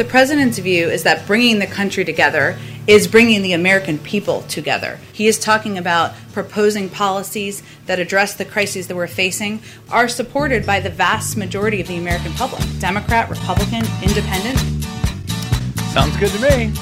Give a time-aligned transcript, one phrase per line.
[0.00, 4.98] The president's view is that bringing the country together is bringing the American people together.
[5.12, 9.60] He is talking about proposing policies that address the crises that we're facing,
[9.90, 14.58] are supported by the vast majority of the American public Democrat, Republican, Independent.
[15.92, 16.72] Sounds good to me.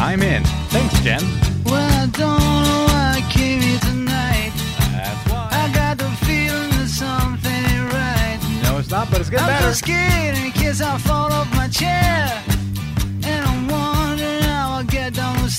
[0.00, 0.42] I'm in.
[0.70, 1.22] Thanks, Jen.
[1.64, 4.50] Well, I don't know why I came here tonight.
[4.90, 5.48] That's why.
[5.52, 8.40] I got the feeling that something ain't right.
[8.64, 9.70] No, it's not, but it's getting I'm better.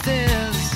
[0.02, 0.72] Stairs.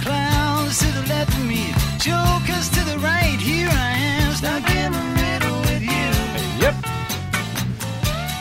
[0.00, 3.38] Clowns to the left of me, jokers to the right.
[3.40, 5.23] Here I am, stuck in the middle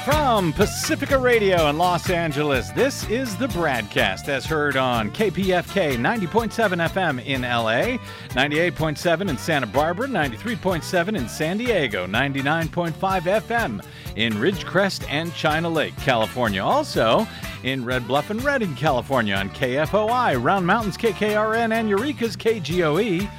[0.06, 6.90] From Pacifica Radio in Los Angeles, this is the BradCast as heard on KPFK 90.7
[6.90, 7.98] FM in LA,
[8.34, 13.86] 98.7 in Santa Barbara, 93.7 in San Diego, 99.5 FM
[14.18, 16.62] in Ridgecrest and China Lake, California.
[16.62, 17.26] Also
[17.64, 23.30] in Red Bluff and Redding, California on KFOI, Round Mountains KKRN, and Eureka's KGOE.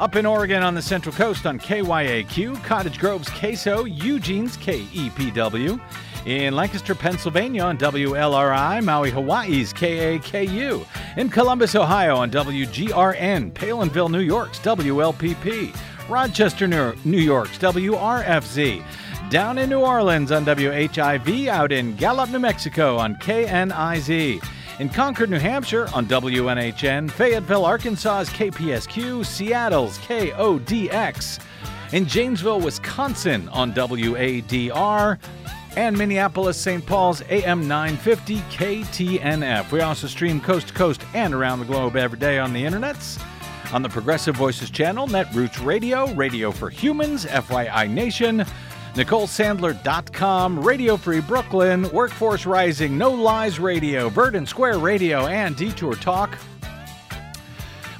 [0.00, 5.78] Up in Oregon on the Central Coast on KYAQ, Cottage Grove's KSO, Eugene's KEPW.
[6.26, 10.86] In Lancaster, Pennsylvania on WLRI, Maui, Hawaii's KAKU.
[11.18, 15.76] In Columbus, Ohio on WGRN, Palenville, New York's WLPP.
[16.08, 18.82] Rochester, New York's WRFZ.
[19.28, 24.42] Down in New Orleans on WHIV, out in Gallup, New Mexico on KNIZ.
[24.80, 31.38] In Concord, New Hampshire on WNHN, Fayetteville, Arkansas's KPSQ, Seattle's KODX.
[31.92, 35.18] In Janesville, Wisconsin on WADR,
[35.76, 36.84] and Minneapolis, St.
[36.84, 39.70] Paul's AM 950 KTNF.
[39.70, 43.22] We also stream coast to coast and around the globe every day on the internets.
[43.72, 48.44] On the Progressive Voices channel, Netroots Radio, Radio for Humans, FYI Nation,
[48.94, 56.38] NicoleSandler.com, Radio Free Brooklyn, Workforce Rising, No Lies Radio, Verdant Square Radio, and Detour Talk.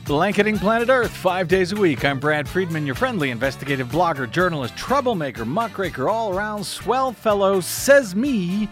[0.05, 2.05] Blanketing Planet Earth five days a week.
[2.05, 8.15] I'm Brad Friedman, your friendly investigative blogger, journalist, troublemaker, muckraker, all around swell fellow, says
[8.15, 8.69] me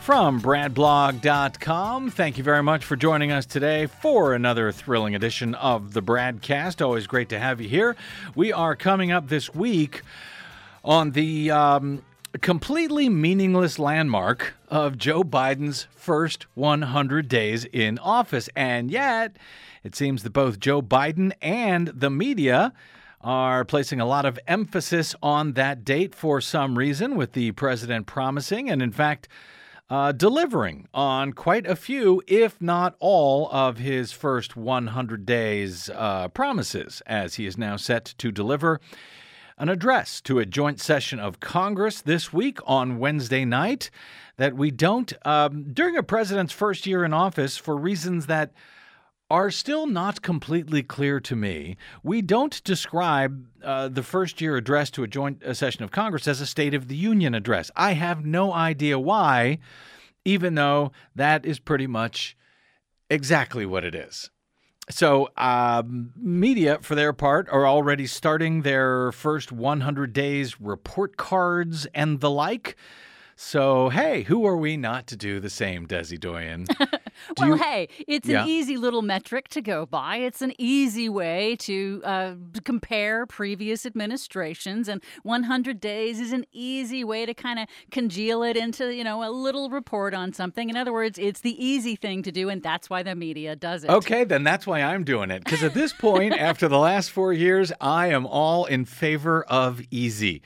[0.00, 2.10] from BradBlog.com.
[2.10, 6.84] Thank you very much for joining us today for another thrilling edition of the Bradcast.
[6.84, 7.94] Always great to have you here.
[8.34, 10.02] We are coming up this week
[10.82, 12.02] on the um,
[12.40, 18.48] completely meaningless landmark of Joe Biden's first 100 days in office.
[18.56, 19.36] And yet,
[19.84, 22.72] it seems that both Joe Biden and the media
[23.20, 28.06] are placing a lot of emphasis on that date for some reason, with the president
[28.06, 29.28] promising and, in fact,
[29.90, 36.28] uh, delivering on quite a few, if not all, of his first 100 days uh,
[36.28, 38.80] promises, as he is now set to deliver
[39.58, 43.90] an address to a joint session of Congress this week on Wednesday night
[44.36, 48.52] that we don't, um, during a president's first year in office, for reasons that
[49.34, 51.76] are still not completely clear to me.
[52.04, 56.28] We don't describe uh, the first year address to a joint uh, session of Congress
[56.28, 57.68] as a State of the Union address.
[57.74, 59.58] I have no idea why,
[60.24, 62.36] even though that is pretty much
[63.10, 64.30] exactly what it is.
[64.88, 71.88] So, um, media, for their part, are already starting their first 100 days report cards
[71.92, 72.76] and the like.
[73.36, 76.66] So, hey, who are we not to do the same, Desi Doyen?
[77.38, 78.42] well, you- hey, it's Yeah.
[78.44, 80.18] an easy little metric to go by.
[80.18, 87.02] It's an easy way to uh, compare previous administrations, and 100 days is an easy
[87.02, 90.70] way to kind of congeal it into, you know, a little report on something.
[90.70, 93.82] In other words, it's the easy thing to do, and that's why the media does
[93.82, 93.90] it.
[93.90, 95.42] Okay, then that's why I'm doing it.
[95.42, 99.80] Because at this point, after the last four years, I am all in favor of
[99.90, 100.40] easy.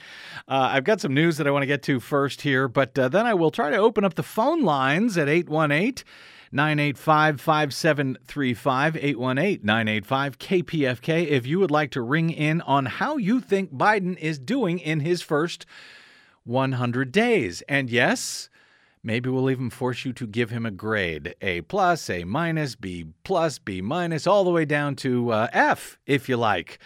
[0.48, 3.08] Uh, I've got some news that I want to get to first here, but uh,
[3.08, 6.04] then I will try to open up the phone lines at 818
[6.52, 8.96] 985 5735.
[8.96, 11.26] 818 985 KPFK.
[11.26, 15.00] If you would like to ring in on how you think Biden is doing in
[15.00, 15.66] his first
[16.44, 17.64] 100 days.
[17.68, 18.48] And yes,
[19.02, 23.06] Maybe we'll even force you to give him a grade A plus, A minus, B
[23.24, 26.78] plus, B minus, all the way down to uh, F, if you like.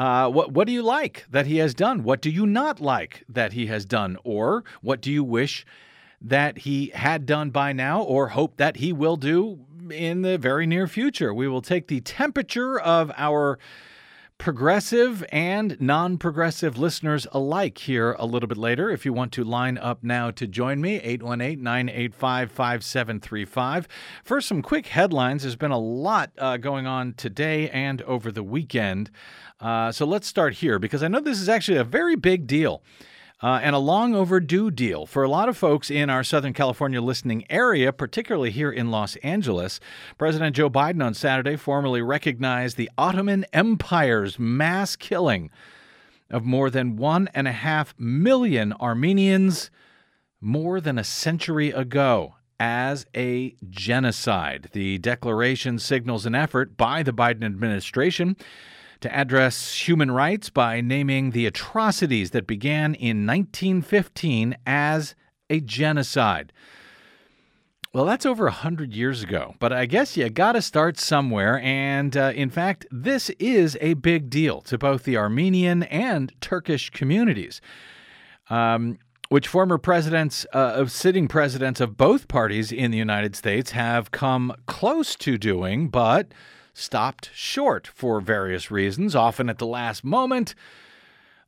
[0.00, 2.02] Uh, what what do you like that he has done?
[2.02, 4.16] What do you not like that he has done?
[4.24, 5.66] Or what do you wish
[6.22, 9.58] that he had done by now, or hope that he will do
[9.90, 11.34] in the very near future?
[11.34, 13.58] We will take the temperature of our
[14.40, 18.88] progressive and non progressive listeners alike here a little bit later.
[18.88, 23.86] If you want to line up now to join me, 818 985 5735.
[24.24, 25.42] First, some quick headlines.
[25.42, 29.10] There's been a lot uh, going on today and over the weekend.
[29.60, 32.82] Uh, so let's start here because I know this is actually a very big deal.
[33.42, 37.00] Uh, and a long overdue deal for a lot of folks in our Southern California
[37.00, 39.80] listening area, particularly here in Los Angeles.
[40.18, 45.50] President Joe Biden on Saturday formally recognized the Ottoman Empire's mass killing
[46.30, 49.70] of more than one and a half million Armenians
[50.38, 54.68] more than a century ago as a genocide.
[54.72, 58.36] The declaration signals an effort by the Biden administration
[59.00, 65.14] to address human rights by naming the atrocities that began in 1915 as
[65.48, 66.52] a genocide.
[67.92, 71.60] Well, that's over 100 years ago, but I guess you got to start somewhere.
[71.60, 76.90] And uh, in fact, this is a big deal to both the Armenian and Turkish
[76.90, 77.60] communities,
[78.48, 78.98] um,
[79.28, 84.12] which former presidents, uh, of sitting presidents of both parties in the United States have
[84.12, 86.28] come close to doing, but
[86.80, 90.54] stopped short for various reasons, often at the last moment,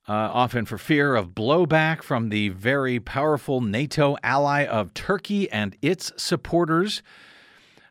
[0.09, 5.77] uh, often for fear of blowback from the very powerful NATO ally of Turkey and
[5.81, 7.03] its supporters.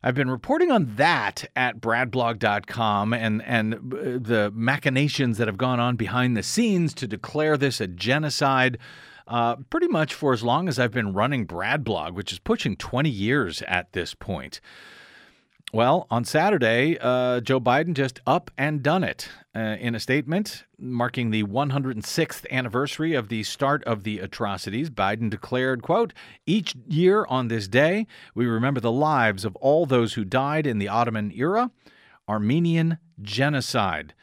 [0.03, 3.77] I've been reporting on that at bradblog.com and, and uh,
[4.19, 8.77] the machinations that have gone on behind the scenes to declare this a genocide.
[9.27, 13.09] Uh, pretty much for as long as I've been running Bradblog, which is pushing 20
[13.09, 14.59] years at this point.
[15.73, 20.65] Well, on Saturday, uh, Joe Biden just up and done it uh, in a statement
[20.77, 24.89] marking the 106th anniversary of the start of the atrocities.
[24.89, 26.11] Biden declared, quote,
[26.45, 30.77] "Each year on this day, we remember the lives of all those who died in
[30.77, 31.71] the Ottoman era,
[32.27, 34.13] Armenian genocide,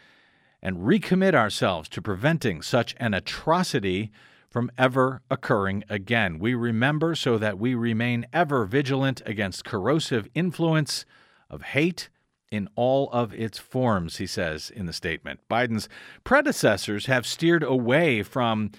[0.61, 4.11] and recommit ourselves to preventing such an atrocity
[4.51, 6.39] from ever occurring again.
[6.39, 11.06] We remember so that we remain ever vigilant against corrosive influence."
[11.50, 12.09] Of hate
[12.50, 15.41] in all of its forms, he says in the statement.
[15.50, 15.89] Biden's
[16.25, 18.71] predecessors have steered away from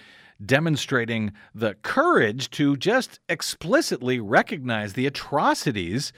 [0.44, 6.14] demonstrating the courage to just explicitly recognize the atrocities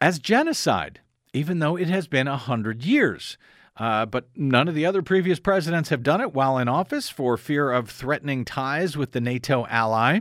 [0.00, 1.00] as genocide,
[1.32, 3.38] even though it has been a hundred years.
[3.76, 7.38] Uh, but none of the other previous presidents have done it while in office for
[7.38, 10.20] fear of threatening ties with the NATO ally.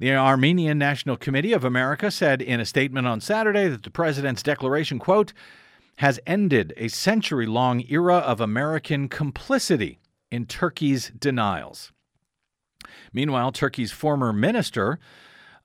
[0.00, 4.44] The Armenian National Committee of America said in a statement on Saturday that the president's
[4.44, 5.32] declaration, quote,
[5.96, 9.98] has ended a century long era of American complicity
[10.30, 11.90] in Turkey's denials.
[13.12, 15.00] Meanwhile, Turkey's former minister,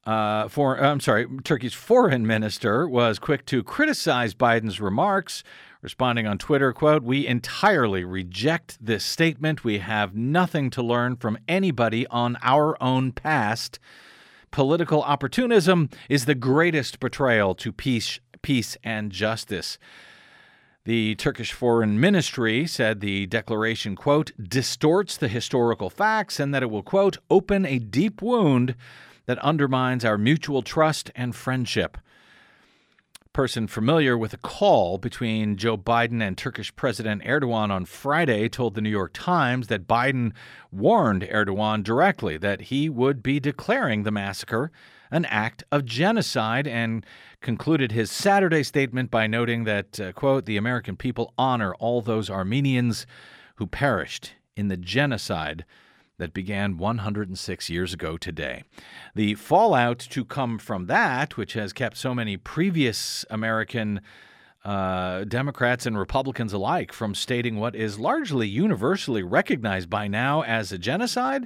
[0.03, 5.43] uh, for I'm sorry, Turkey's foreign minister was quick to criticize Biden's remarks,
[5.83, 9.63] responding on Twitter, quote, "We entirely reject this statement.
[9.63, 13.77] We have nothing to learn from anybody on our own past."
[14.53, 19.79] Political opportunism is the greatest betrayal to peace, peace and justice.
[20.85, 26.69] The Turkish Foreign Ministry said the declaration, quote, distorts the historical facts and that it
[26.69, 28.75] will, quote, open a deep wound
[29.25, 31.97] that undermines our mutual trust and friendship
[33.33, 38.75] person familiar with a call between Joe Biden and Turkish President Erdogan on Friday told
[38.75, 40.33] the New York Times that Biden
[40.71, 44.71] warned Erdogan directly that he would be declaring the massacre
[45.09, 47.05] an act of genocide and
[47.41, 52.29] concluded his Saturday statement by noting that, uh, quote, the American people honor all those
[52.29, 53.07] Armenians
[53.55, 55.65] who perished in the genocide
[56.23, 58.63] that began 106 years ago today.
[59.13, 63.99] The fallout to come from that, which has kept so many previous American
[64.63, 70.71] uh, Democrats and Republicans alike from stating what is largely universally recognized by now as
[70.71, 71.45] a genocide.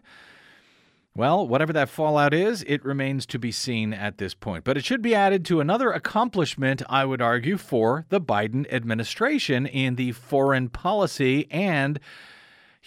[1.15, 4.63] Well, whatever that fallout is, it remains to be seen at this point.
[4.63, 9.65] But it should be added to another accomplishment, I would argue, for the Biden administration
[9.65, 11.99] in the foreign policy and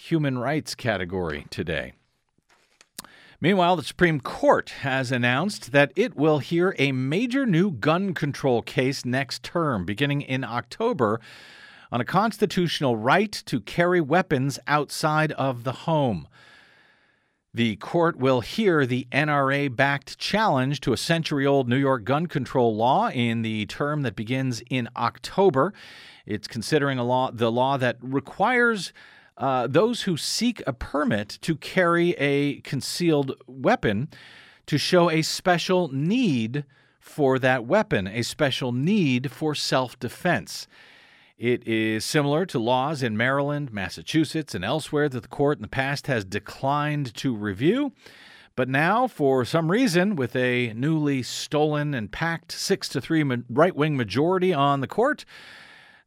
[0.01, 1.93] human rights category today.
[3.39, 8.63] Meanwhile, the Supreme Court has announced that it will hear a major new gun control
[8.63, 11.21] case next term, beginning in October,
[11.91, 16.27] on a constitutional right to carry weapons outside of the home.
[17.53, 22.25] The court will hear the NRA backed challenge to a century old New York gun
[22.25, 25.73] control law in the term that begins in October.
[26.25, 28.93] It's considering a law, the law that requires
[29.41, 34.07] uh, those who seek a permit to carry a concealed weapon
[34.67, 36.63] to show a special need
[36.99, 40.67] for that weapon, a special need for self defense.
[41.39, 45.67] It is similar to laws in Maryland, Massachusetts, and elsewhere that the court in the
[45.67, 47.93] past has declined to review.
[48.55, 53.75] But now, for some reason, with a newly stolen and packed 6 to 3 right
[53.75, 55.25] wing majority on the court,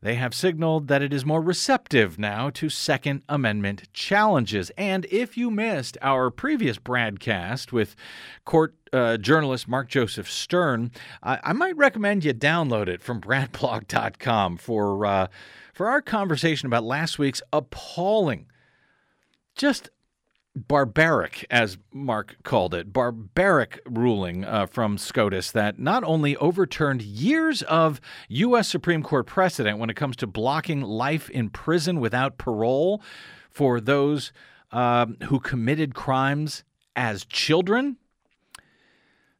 [0.05, 4.71] they have signaled that it is more receptive now to Second Amendment challenges.
[4.77, 7.97] And if you missed our previous broadcast with
[8.45, 10.91] court uh, journalist Mark Joseph Stern,
[11.23, 15.29] I, I, might recommend you download it from bradblog.com for, uh,
[15.73, 18.45] for our conversation about last week's appalling,
[19.57, 19.89] just
[20.55, 27.63] barbaric, as Mark called it, barbaric ruling uh, from SCOTUS that not only overturned years
[27.63, 28.69] of U.S.
[28.69, 33.03] Supreme Court precedent when it comes to blocking life in prison without parole
[33.51, 34.33] for those
[34.71, 36.63] uh, who committed crimes
[36.95, 37.97] as children.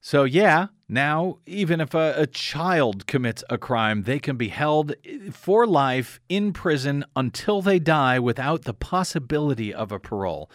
[0.01, 4.95] So, yeah, now even if a, a child commits a crime, they can be held
[5.33, 10.51] for life in prison until they die without the possibility of a parole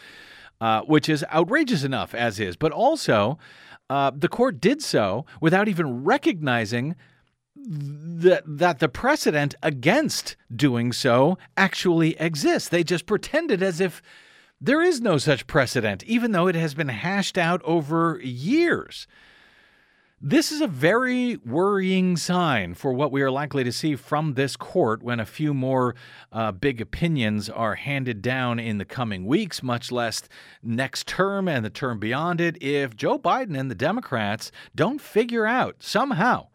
[0.62, 2.56] uh, which is outrageous enough as is.
[2.56, 3.38] But also,
[3.90, 6.96] uh, the court did so without even recognizing
[7.56, 12.70] that that the precedent against doing so actually exists.
[12.70, 14.02] They just pretended as if
[14.62, 19.08] there is no such precedent, even though it has been hashed out over years.
[20.22, 24.58] This is a very worrying sign for what we are likely to see from this
[24.58, 25.96] court when a few more
[26.34, 30.24] uh, big opinions are handed down in the coming weeks, much less
[30.62, 35.46] next term and the term beyond it, if Joe Biden and the Democrats don't figure
[35.46, 36.48] out somehow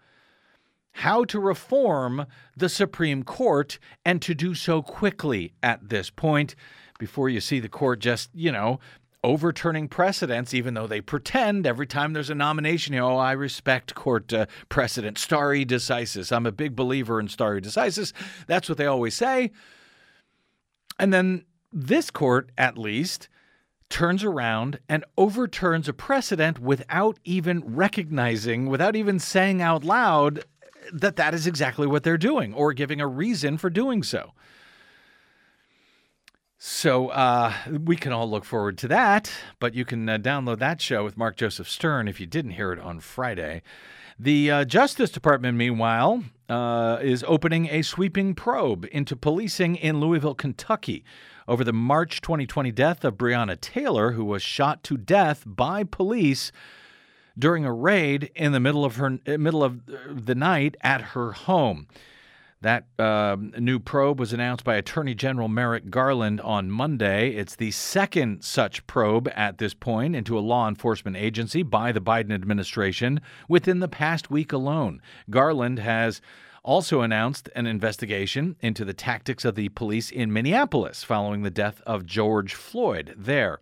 [0.92, 6.54] how to reform the Supreme Court and to do so quickly at this point.
[6.98, 8.78] Before you see the court just, you know,
[9.24, 13.32] overturning precedents, even though they pretend every time there's a nomination, you know, oh, I
[13.32, 16.30] respect court uh, precedent, stare decisis.
[16.30, 18.12] I'm a big believer in stare decisis.
[18.46, 19.50] That's what they always say.
[21.00, 23.28] And then this court, at least,
[23.88, 30.44] turns around and overturns a precedent without even recognizing, without even saying out loud
[30.92, 34.32] that that is exactly what they're doing or giving a reason for doing so.
[36.66, 39.30] So uh, we can all look forward to that,
[39.60, 42.72] but you can uh, download that show with Mark Joseph Stern if you didn't hear
[42.72, 43.60] it on Friday.
[44.18, 50.34] The uh, Justice Department, meanwhile, uh, is opening a sweeping probe into policing in Louisville,
[50.34, 51.04] Kentucky,
[51.46, 56.50] over the March 2020 death of Breonna Taylor, who was shot to death by police
[57.38, 61.88] during a raid in the middle of her middle of the night at her home.
[62.64, 67.28] That uh, new probe was announced by Attorney General Merrick Garland on Monday.
[67.28, 72.00] It's the second such probe at this point into a law enforcement agency by the
[72.00, 75.02] Biden administration within the past week alone.
[75.28, 76.22] Garland has
[76.62, 81.82] also announced an investigation into the tactics of the police in Minneapolis following the death
[81.84, 83.60] of George Floyd there.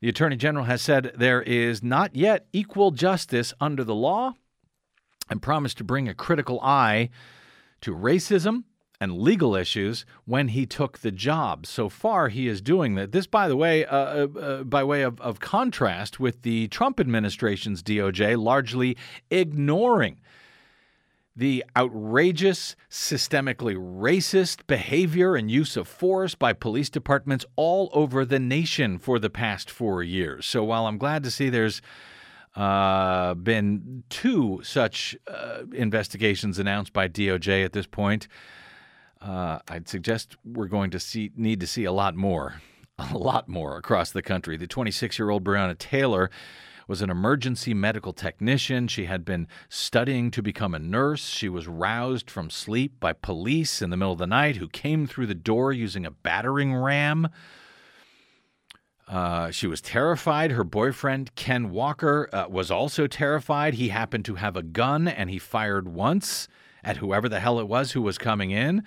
[0.00, 4.34] The Attorney General has said there is not yet equal justice under the law
[5.28, 7.10] and promised to bring a critical eye
[7.80, 8.64] to racism
[9.00, 11.66] and legal issues when he took the job.
[11.66, 13.12] So far, he is doing that.
[13.12, 16.98] This, by the way, uh, uh, uh by way of, of contrast with the Trump
[16.98, 18.96] administration's DOJ largely
[19.30, 20.18] ignoring
[21.36, 28.38] the outrageous, systemically racist behavior and use of force by police departments all over the
[28.38, 30.46] nation for the past four years.
[30.46, 31.82] So while I'm glad to see there's
[32.56, 38.28] uh, been two such uh, investigations announced by DOJ at this point.
[39.20, 42.62] Uh, I'd suggest we're going to see need to see a lot more,
[42.98, 44.56] a lot more across the country.
[44.56, 46.30] The 26 year old Breonna Taylor
[46.88, 48.88] was an emergency medical technician.
[48.88, 51.26] She had been studying to become a nurse.
[51.26, 55.06] She was roused from sleep by police in the middle of the night who came
[55.06, 57.28] through the door using a battering ram.
[59.08, 60.50] Uh, she was terrified.
[60.50, 63.74] Her boyfriend, Ken Walker, uh, was also terrified.
[63.74, 66.48] He happened to have a gun and he fired once
[66.82, 68.82] at whoever the hell it was who was coming in.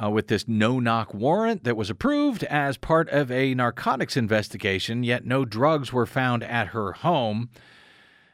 [0.00, 5.02] Uh, with this no knock warrant that was approved as part of a narcotics investigation,
[5.02, 7.48] yet no drugs were found at her home.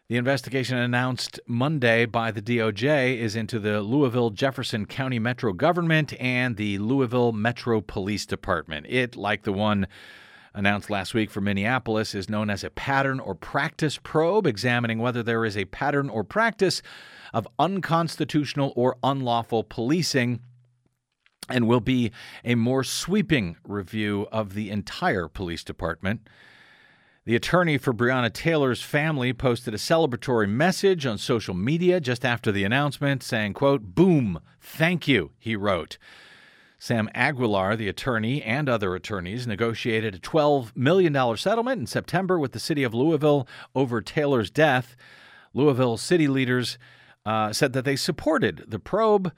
[0.08, 6.12] The investigation announced Monday by the DOJ is into the Louisville Jefferson County Metro government
[6.20, 8.87] and the Louisville Metro Police Department.
[8.88, 9.87] It, like the one
[10.54, 15.23] announced last week for Minneapolis is known as a pattern or practice probe, examining whether
[15.23, 16.82] there is a pattern or practice
[17.32, 20.40] of unconstitutional or unlawful policing
[21.49, 22.12] and will be
[22.44, 26.28] a more sweeping review of the entire police department.
[27.25, 32.50] The attorney for Breonna Taylor's family posted a celebratory message on social media just after
[32.50, 35.99] the announcement saying, quote, "Boom, thank you," he wrote.
[36.83, 42.51] Sam Aguiar, the attorney, and other attorneys negotiated a $12 million settlement in September with
[42.51, 44.97] the city of Louisville over Taylor's death.
[45.55, 46.79] Louisville city leaders
[47.25, 49.33] uh, said that they supported the probe.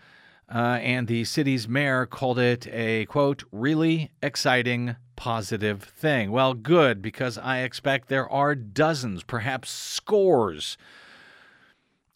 [0.49, 6.33] Uh, and the city's mayor called it a quote, really exciting, positive thing.
[6.33, 10.79] Well, good, because I expect there are dozens, perhaps scores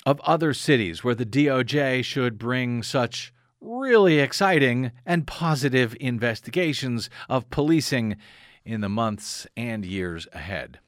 [0.07, 7.50] of other cities where the DOJ should bring such really exciting and positive investigations of
[7.50, 8.17] policing
[8.65, 10.79] in the months and years ahead.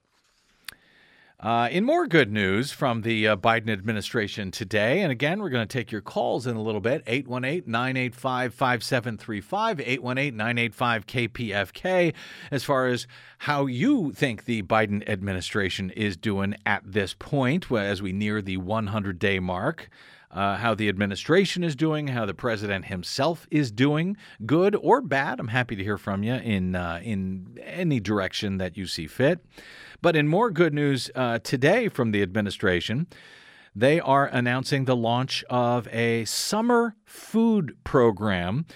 [1.43, 5.67] Uh, in more good news from the uh, Biden administration today, and again, we're going
[5.67, 12.12] to take your calls in a little bit 818 985 5735, 818 985 KPFK,
[12.50, 13.07] as far as
[13.39, 18.59] how you think the Biden administration is doing at this point as we near the
[18.59, 19.89] 100 day mark.
[20.33, 25.41] Uh, how the administration is doing, how the president himself is doing, good or bad.
[25.41, 29.45] I'm happy to hear from you in uh, in any direction that you see fit.
[30.01, 33.09] But in more good news uh, today from the administration,
[33.75, 38.67] they are announcing the launch of a summer food program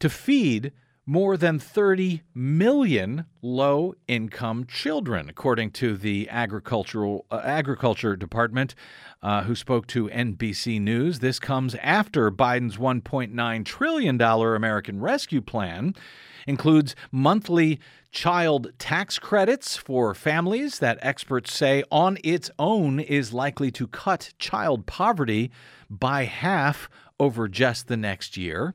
[0.00, 0.72] to feed
[1.06, 8.74] more than 30 million low income children, according to the agricultural uh, agriculture department,
[9.22, 11.20] uh, who spoke to NBC News.
[11.20, 15.94] This comes after Biden's 1.9 trillion dollar American Rescue Plan
[16.48, 17.78] includes monthly
[18.10, 24.32] child tax credits for families that experts say on its own is likely to cut
[24.38, 25.50] child poverty
[25.88, 26.88] by half
[27.20, 28.74] over just the next year.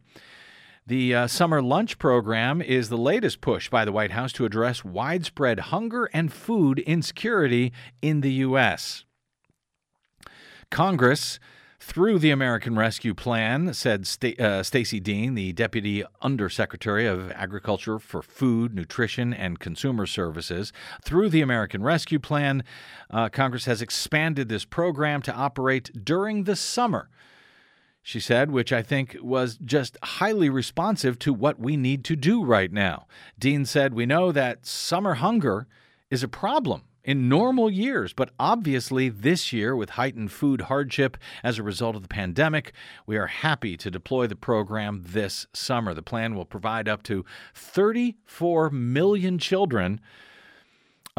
[0.87, 4.83] The uh, summer lunch program is the latest push by the White House to address
[4.83, 7.71] widespread hunger and food insecurity
[8.01, 9.05] in the U.S.
[10.71, 11.39] Congress,
[11.79, 17.99] through the American Rescue Plan, said St- uh, Stacy Dean, the Deputy Undersecretary of Agriculture
[17.99, 20.73] for Food, Nutrition, and Consumer Services,
[21.03, 22.63] through the American Rescue Plan,
[23.11, 27.07] uh, Congress has expanded this program to operate during the summer
[28.03, 32.43] she said, which I think was just highly responsive to what we need to do
[32.43, 33.05] right now.
[33.37, 35.67] Dean said, We know that summer hunger
[36.09, 41.57] is a problem in normal years, but obviously this year, with heightened food hardship as
[41.57, 42.73] a result of the pandemic,
[43.05, 45.93] we are happy to deploy the program this summer.
[45.93, 49.99] The plan will provide up to 34 million children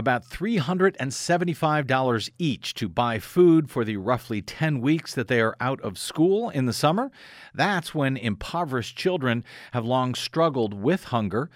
[0.03, 5.81] about $375 each to buy food for the roughly 10 weeks that they are out
[5.83, 7.13] of school in the summer.
[7.55, 11.51] That's when impoverished children have long struggled with hunger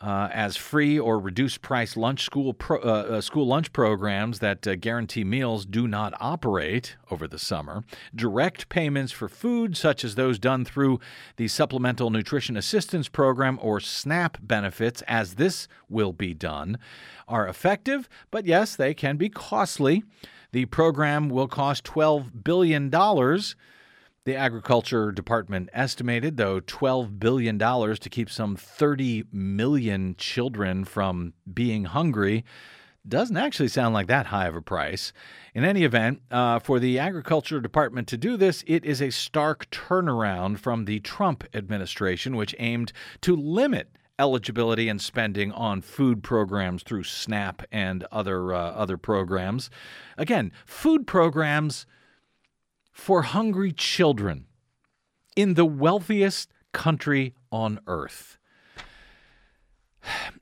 [0.00, 4.66] uh, as free or reduced price lunch school pro, uh, uh, school lunch programs that
[4.66, 7.84] uh, guarantee meals do not operate over the summer.
[8.14, 11.00] Direct payments for food, such as those done through
[11.36, 16.78] the Supplemental Nutrition Assistance Program or SNAP benefits, as this will be done,
[17.26, 20.04] are effective, but yes, they can be costly.
[20.52, 22.88] The program will cost $12 billion
[24.24, 31.84] the Agriculture Department estimated, though, $12 billion to keep some 30 million children from being
[31.84, 32.44] hungry
[33.06, 35.12] doesn't actually sound like that high of a price.
[35.54, 39.68] In any event, uh, for the Agriculture Department to do this, it is a stark
[39.70, 46.82] turnaround from the Trump administration, which aimed to limit eligibility and spending on food programs
[46.82, 49.68] through SNAP and other uh, other programs.
[50.16, 51.84] Again, food programs
[52.94, 54.46] for hungry children
[55.36, 58.38] in the wealthiest country on earth.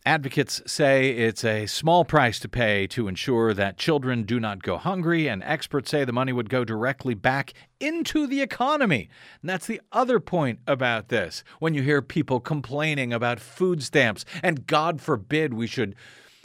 [0.04, 4.76] Advocates say it's a small price to pay to ensure that children do not go
[4.76, 9.08] hungry, and experts say the money would go directly back into the economy.
[9.40, 11.44] And that's the other point about this.
[11.58, 15.94] When you hear people complaining about food stamps, and God forbid we should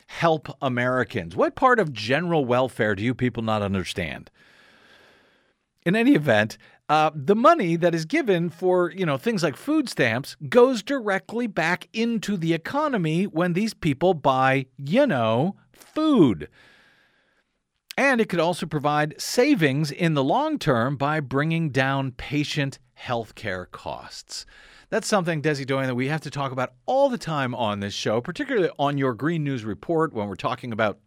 [0.06, 4.30] help Americans, what part of general welfare do you people not understand?
[5.88, 6.58] In any event,
[6.90, 11.48] uh, the money that is given for you know things like food stamps goes directly
[11.48, 16.50] back into the economy when these people buy you know food.
[17.98, 23.34] And it could also provide savings in the long term by bringing down patient health
[23.36, 24.46] care costs.
[24.90, 27.94] That's something, Desi Doyen, that we have to talk about all the time on this
[27.94, 31.00] show, particularly on your Green News Report when we're talking about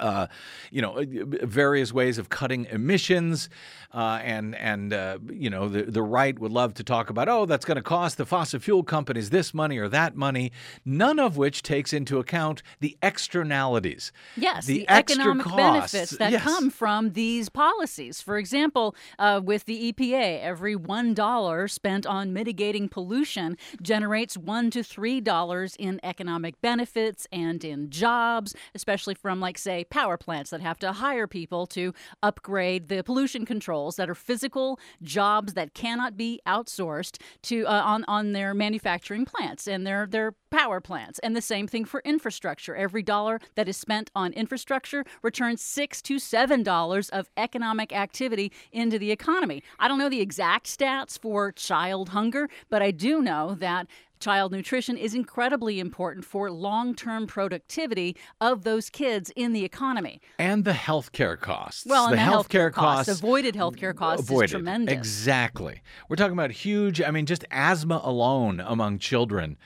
[0.00, 0.26] uh,
[0.70, 1.04] you know,
[1.42, 3.48] various ways of cutting emissions,
[3.92, 7.46] uh, and and uh, you know the the right would love to talk about oh
[7.46, 10.52] that's going to cost the fossil fuel companies this money or that money,
[10.84, 14.12] none of which takes into account the externalities.
[14.36, 15.56] Yes, the, the economic costs.
[15.92, 16.42] benefits that yes.
[16.42, 18.20] come from these policies.
[18.20, 24.70] For example, uh, with the EPA, every one dollar spent on mitigating pollution generates one
[24.70, 30.50] to three dollars in economic benefits and in jobs, especially from like say power plants
[30.50, 35.74] that have to hire people to upgrade the pollution controls that are physical jobs that
[35.74, 41.18] cannot be outsourced to uh, on on their manufacturing plants and their their power plants.
[41.20, 42.74] And the same thing for infrastructure.
[42.74, 48.52] Every dollar that is spent on infrastructure returns six to seven dollars of economic activity
[48.72, 49.62] into the economy.
[49.78, 53.86] I don't know the exact stats for child hunger, but I do know that
[54.20, 60.20] child nutrition is incredibly important for long term productivity of those kids in the economy.
[60.38, 61.86] And the healthcare costs.
[61.86, 64.44] Well, and the, the healthcare healthcare costs, costs avoided healthcare costs avoided.
[64.44, 64.94] is tremendous.
[64.94, 65.82] Exactly.
[66.08, 67.00] We're talking about huge.
[67.00, 69.56] I mean, just asthma alone among children.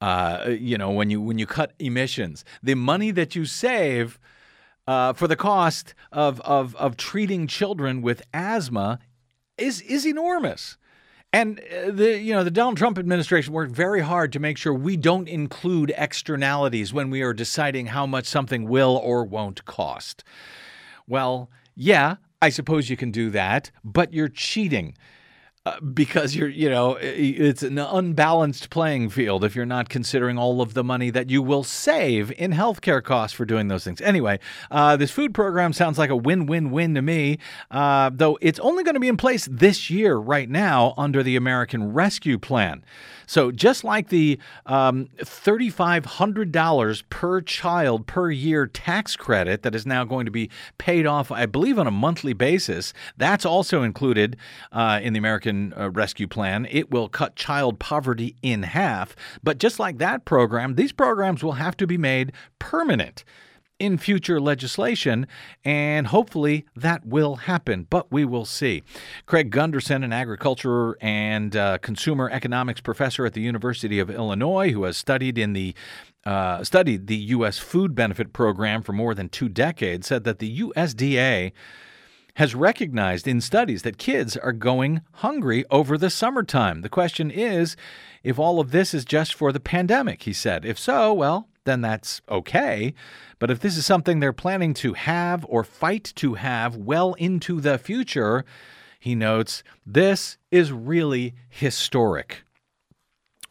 [0.00, 4.18] Uh, you know, when you when you cut emissions, the money that you save
[4.86, 8.98] uh, for the cost of, of of treating children with asthma
[9.58, 10.78] is is enormous.
[11.32, 14.74] And uh, the you know the Donald Trump administration worked very hard to make sure
[14.74, 20.24] we don't include externalities when we are deciding how much something will or won't cost.
[21.06, 24.94] Well, yeah, I suppose you can do that, but you're cheating.
[25.66, 30.62] Uh, because you're, you know, it's an unbalanced playing field if you're not considering all
[30.62, 34.00] of the money that you will save in healthcare costs for doing those things.
[34.00, 34.38] Anyway,
[34.70, 37.36] uh, this food program sounds like a win win win to me,
[37.70, 41.36] uh, though it's only going to be in place this year, right now, under the
[41.36, 42.82] American Rescue Plan.
[43.30, 50.02] So just like the um, $3,500 per child per year tax credit that is now
[50.02, 54.36] going to be paid off, I believe, on a monthly basis, that's also included
[54.72, 56.66] uh, in the American uh, Rescue Plan.
[56.72, 59.14] It will cut child poverty in half.
[59.44, 63.22] But just like that program, these programs will have to be made permanent
[63.80, 65.26] in future legislation,
[65.64, 68.82] and hopefully that will happen, but we will see.
[69.26, 74.84] Craig Gundersen, an agriculture and uh, consumer economics professor at the University of Illinois, who
[74.84, 75.74] has studied in the
[76.26, 77.58] uh, studied the U.S.
[77.58, 81.52] Food Benefit Program for more than two decades, said that the USDA
[82.34, 86.82] has recognized in studies that kids are going hungry over the summertime.
[86.82, 87.76] The question is
[88.22, 90.64] if all of this is just for the pandemic, he said.
[90.64, 92.94] If so, well, then that's okay.
[93.38, 97.60] But if this is something they're planning to have or fight to have well into
[97.60, 98.44] the future,
[98.98, 102.44] he notes, this is really historic.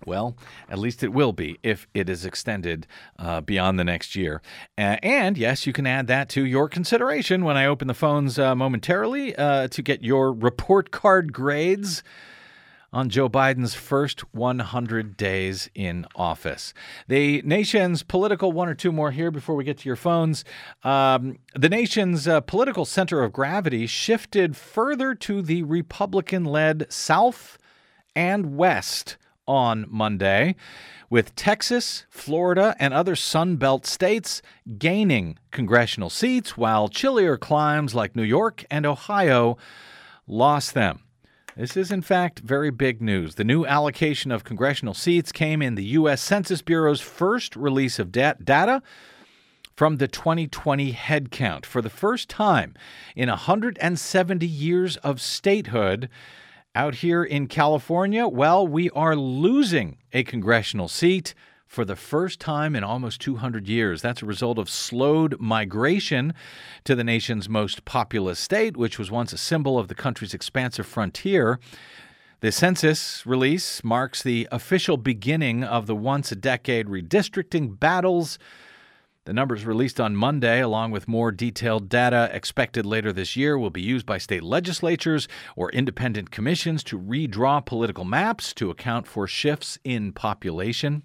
[0.06, 0.38] Well,
[0.69, 4.41] at least it will be if it is extended uh, beyond the next year.
[4.78, 8.39] Uh, and yes, you can add that to your consideration when I open the phones
[8.39, 12.02] uh, momentarily uh, to get your report card grades
[12.91, 16.73] on Joe Biden's first 100 days in office.
[17.08, 20.43] The nation's political, one or two more here before we get to your phones.
[20.84, 27.58] Um, the nation's uh, political center of gravity shifted further to the Republican led South
[28.15, 30.56] and West on Monday,
[31.10, 34.43] with Texas, Florida, and other Sun Belt states
[34.78, 39.58] gaining congressional seats, while chillier climes like New York and Ohio
[40.28, 41.02] lost them.
[41.60, 43.36] This is, in fact, very big news.
[43.36, 46.22] The new allocation of congressional seats came in the U.S.
[46.22, 48.82] Census Bureau's first release of dat- data
[49.76, 51.65] from the 2020 head count.
[51.65, 52.76] For the first time
[53.13, 56.08] in 170 years of statehood,
[56.76, 61.34] out here in California, well, we are losing a congressional seat
[61.69, 64.01] for the first time in almost 200 years.
[64.01, 66.34] That's a result of slowed migration
[66.84, 70.88] to the nation's most populous state, which was once a symbol of the country's expansive
[70.88, 71.60] frontier.
[72.39, 78.39] The census release marks the official beginning of the once a decade redistricting battles.
[79.25, 83.69] The numbers released on Monday, along with more detailed data expected later this year, will
[83.69, 89.27] be used by state legislatures or independent commissions to redraw political maps to account for
[89.27, 91.03] shifts in population.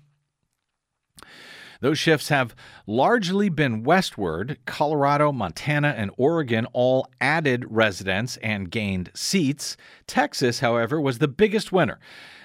[1.81, 2.55] Those shifts have
[2.87, 4.59] largely been westward.
[4.65, 9.77] Colorado, Montana, and Oregon all added residents and gained seats.
[10.07, 11.99] Texas, however, was the biggest winner.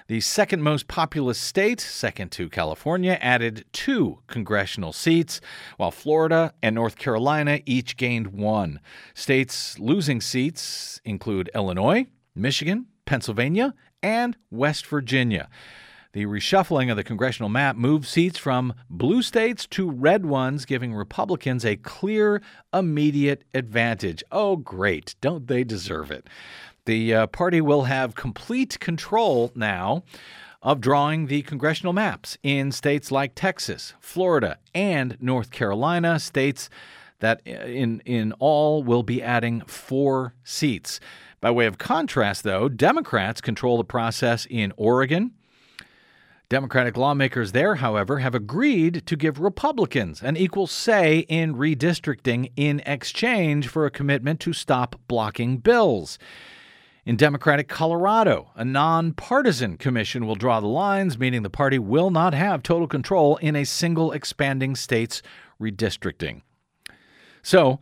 [0.08, 5.40] The second most populous state, second to California, added two congressional seats,
[5.76, 8.80] while Florida and North Carolina each gained one.
[9.14, 15.48] States losing seats include Illinois, Michigan, Pennsylvania, and West Virginia.
[16.12, 20.92] The reshuffling of the congressional map moved seats from blue states to red ones, giving
[20.92, 22.42] Republicans a clear,
[22.74, 24.24] immediate advantage.
[24.32, 25.14] Oh, great.
[25.20, 26.26] Don't they deserve it?
[26.84, 30.02] The uh, party will have complete control now
[30.62, 36.68] of drawing the congressional maps in states like Texas, Florida, and North Carolina, states
[37.20, 40.98] that uh, in, in all will be adding four seats.
[41.40, 45.32] By way of contrast, though, Democrats control the process in Oregon,
[46.50, 52.80] Democratic lawmakers there, however, have agreed to give Republicans an equal say in redistricting in
[52.84, 56.18] exchange for a commitment to stop blocking bills.
[57.06, 62.34] In Democratic Colorado, a nonpartisan commission will draw the lines, meaning the party will not
[62.34, 65.22] have total control in a single expanding state's
[65.62, 66.42] redistricting.
[67.42, 67.78] So,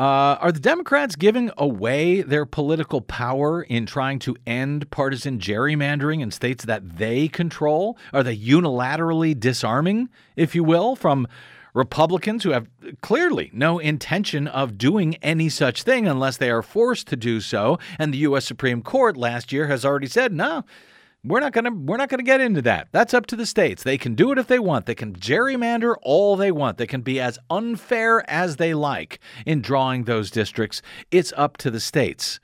[0.00, 6.22] uh, are the Democrats giving away their political power in trying to end partisan gerrymandering
[6.22, 7.98] in states that they control?
[8.14, 11.28] Are they unilaterally disarming, if you will, from
[11.74, 12.66] Republicans who have
[13.02, 17.78] clearly no intention of doing any such thing unless they are forced to do so?
[17.98, 18.46] And the U.S.
[18.46, 20.64] Supreme Court last year has already said, no,
[21.22, 22.88] we're not to we're not to get into that.
[22.92, 23.82] That's up to the states.
[23.82, 24.86] They can do it if they want.
[24.86, 26.78] They can gerrymander all they want.
[26.78, 30.80] They can be as unfair as they like in drawing those districts.
[31.10, 32.40] It's up to the states.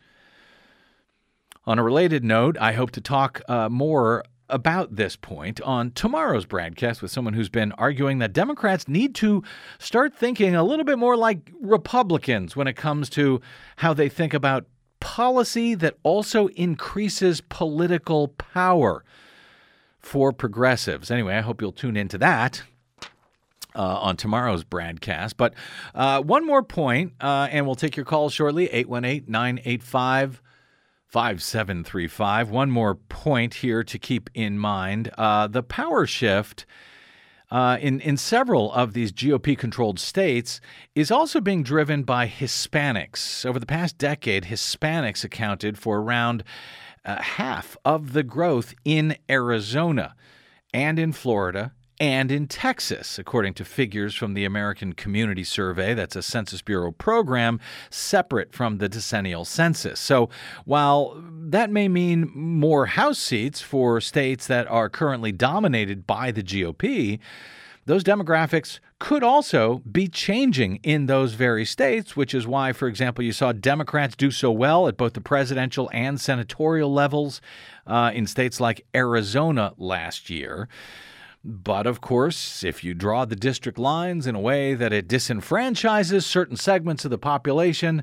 [1.64, 6.46] On a related note, I hope to talk uh, more about this point on tomorrow's
[6.46, 9.42] broadcast with someone who's been arguing that Democrats need to
[9.78, 13.40] start thinking a little bit more like Republicans when it comes to
[13.76, 14.66] how they think about
[15.00, 19.04] policy that also increases political power
[19.98, 21.10] for progressives.
[21.10, 22.62] Anyway, I hope you'll tune into that.
[23.74, 25.36] Uh, on tomorrow's broadcast.
[25.36, 25.52] But
[25.94, 30.40] uh, one more point, uh, and we'll take your calls shortly 818 985
[31.08, 32.50] 5735.
[32.50, 36.64] One more point here to keep in mind uh, the power shift
[37.50, 40.60] uh, in, in several of these GOP controlled states
[40.94, 43.46] is also being driven by Hispanics.
[43.46, 46.42] Over the past decade, Hispanics accounted for around
[47.04, 50.16] uh, half of the growth in Arizona
[50.74, 55.94] and in Florida and in Texas, according to figures from the American Community Survey.
[55.94, 59.98] That's a Census Bureau program separate from the decennial census.
[59.98, 60.28] So
[60.64, 66.42] while that may mean more House seats for states that are currently dominated by the
[66.42, 67.18] GOP,
[67.86, 73.24] those demographics could also be changing in those very states, which is why, for example,
[73.24, 77.40] you saw Democrats do so well at both the presidential and senatorial levels
[77.86, 80.68] uh, in states like Arizona last year.
[81.48, 86.24] But of course, if you draw the district lines in a way that it disenfranchises
[86.24, 88.02] certain segments of the population,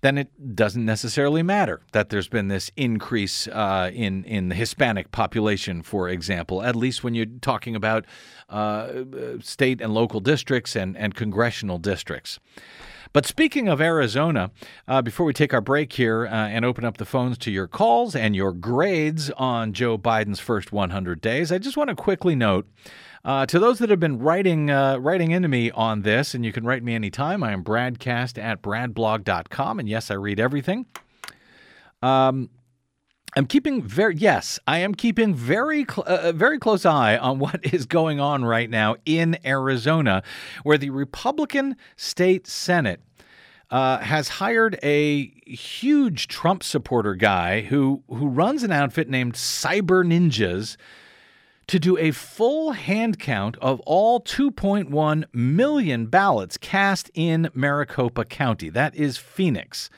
[0.00, 5.12] then it doesn't necessarily matter that there's been this increase uh, in in the Hispanic
[5.12, 6.62] population, for example.
[6.62, 8.06] At least when you're talking about
[8.48, 9.04] uh,
[9.40, 12.40] state and local districts and and congressional districts.
[13.12, 14.52] But speaking of Arizona,
[14.86, 17.66] uh, before we take our break here uh, and open up the phones to your
[17.66, 22.36] calls and your grades on Joe Biden's first 100 days, I just want to quickly
[22.36, 22.68] note.
[23.24, 26.52] Uh, to those that have been writing uh, writing into me on this, and you
[26.52, 29.78] can write me anytime, I am bradcast at bradblog.com.
[29.80, 30.86] And yes, I read everything.
[32.02, 32.48] Um,
[33.36, 37.60] I'm keeping very yes, I am keeping very cl- uh, very close eye on what
[37.72, 40.22] is going on right now in Arizona,
[40.62, 43.00] where the Republican state senate
[43.70, 50.04] uh, has hired a huge Trump supporter guy who who runs an outfit named Cyber
[50.04, 50.76] Ninjas
[51.68, 58.70] to do a full hand count of all 2.1 million ballots cast in Maricopa County.
[58.70, 59.88] That is Phoenix.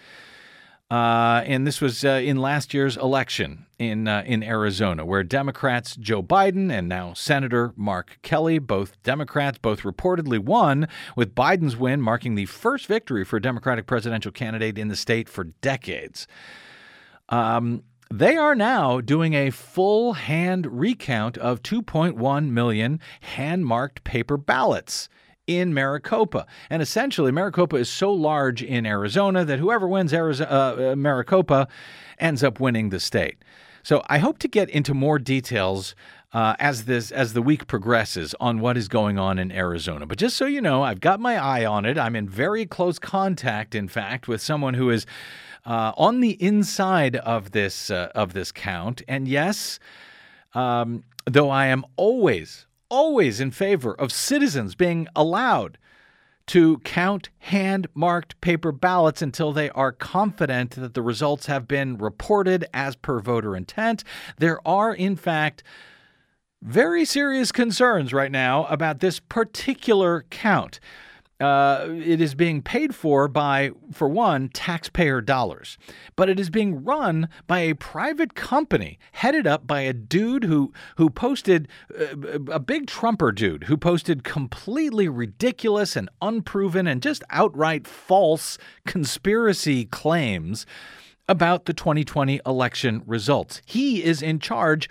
[0.92, 5.96] Uh, and this was uh, in last year's election in uh, in Arizona, where Democrats
[5.96, 12.02] Joe Biden and now Senator Mark Kelly, both Democrats, both reportedly won, with Biden's win
[12.02, 16.26] marking the first victory for a Democratic presidential candidate in the state for decades.
[17.30, 24.36] Um, they are now doing a full hand recount of 2.1 million hand marked paper
[24.36, 25.08] ballots
[25.46, 26.46] in Maricopa.
[26.70, 31.68] And essentially, Maricopa is so large in Arizona that whoever wins Arizona, uh, uh, Maricopa
[32.18, 33.38] ends up winning the state.
[33.82, 35.96] So I hope to get into more details
[36.32, 40.06] uh, as this as the week progresses on what is going on in Arizona.
[40.06, 41.98] But just so you know, I've got my eye on it.
[41.98, 45.04] I'm in very close contact, in fact, with someone who is
[45.66, 49.02] uh, on the inside of this uh, of this count.
[49.08, 49.78] And yes,
[50.54, 55.78] um, though I am always always in favor of citizens being allowed
[56.46, 61.96] to count hand marked paper ballots until they are confident that the results have been
[61.96, 64.04] reported as per voter intent.
[64.36, 65.62] There are, in fact,
[66.60, 70.78] very serious concerns right now about this particular count.
[71.42, 75.76] Uh, it is being paid for by, for one, taxpayer dollars,
[76.14, 80.72] but it is being run by a private company headed up by a dude who
[80.98, 81.66] who posted
[81.98, 88.56] uh, a big Trumper dude who posted completely ridiculous and unproven and just outright false
[88.86, 90.64] conspiracy claims
[91.28, 93.60] about the 2020 election results.
[93.66, 94.88] He is in charge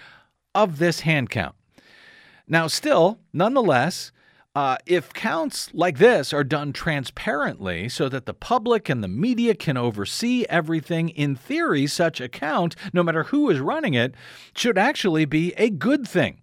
[0.53, 1.55] of this hand count.
[2.47, 4.11] Now, still, nonetheless,
[4.53, 9.55] uh, if counts like this are done transparently so that the public and the media
[9.55, 14.13] can oversee everything, in theory, such a count, no matter who is running it,
[14.55, 16.41] should actually be a good thing.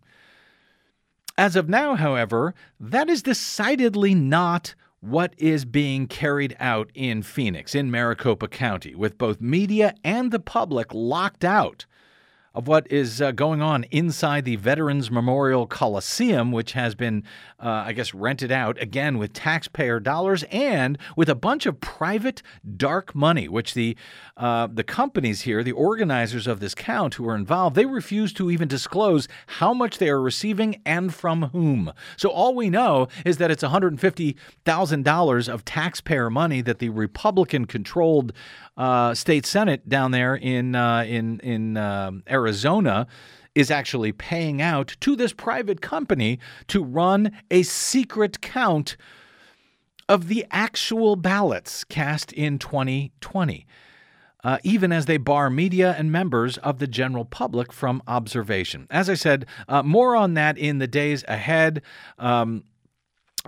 [1.36, 7.74] As of now, however, that is decidedly not what is being carried out in Phoenix,
[7.74, 11.86] in Maricopa County, with both media and the public locked out
[12.58, 17.22] of what is uh, going on inside the Veterans Memorial Coliseum, which has been,
[17.62, 22.42] uh, I guess, rented out again with taxpayer dollars and with a bunch of private
[22.76, 23.96] dark money, which the
[24.36, 28.50] uh, the companies here, the organizers of this count who are involved, they refuse to
[28.50, 31.92] even disclose how much they are receiving and from whom.
[32.16, 38.32] So all we know is that it's $150,000 of taxpayer money that the Republican-controlled
[38.78, 43.06] uh, state senate down there in uh, in in um, Arizona
[43.54, 46.38] is actually paying out to this private company
[46.68, 48.96] to run a secret count
[50.08, 53.66] of the actual ballots cast in 2020.
[54.44, 58.86] Uh, even as they bar media and members of the general public from observation.
[58.88, 61.82] As I said, uh, more on that in the days ahead.
[62.20, 62.62] Um,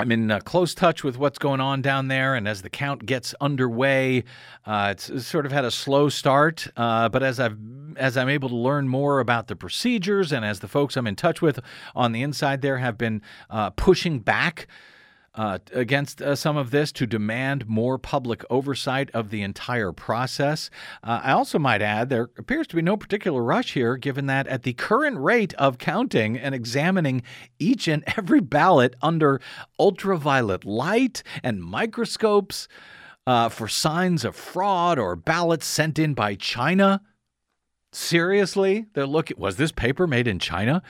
[0.01, 3.05] I'm in uh, close touch with what's going on down there, and as the count
[3.05, 4.25] gets underway,
[4.65, 6.69] uh, it's, sort of had a slow start.
[6.77, 7.59] Uh, but as I've
[7.97, 11.17] as I'm able to learn more about the procedures, and as the folks I'm in
[11.17, 11.61] touch with
[11.95, 14.67] on the inside there have been uh, pushing back
[15.41, 20.69] uh, against uh, some of this to demand more public oversight of the entire process.
[21.03, 24.47] Uh, I also might add there appears to be no particular rush here, given that
[24.49, 27.23] at the current rate of counting and examining
[27.59, 29.41] each and every ballot under
[29.79, 32.69] ultraviolet light and microscopes
[33.27, 37.01] uh, for signs of fraud or ballots sent in by China.
[37.93, 39.39] Seriously, they're looking.
[39.41, 40.83] Was this paper made in China?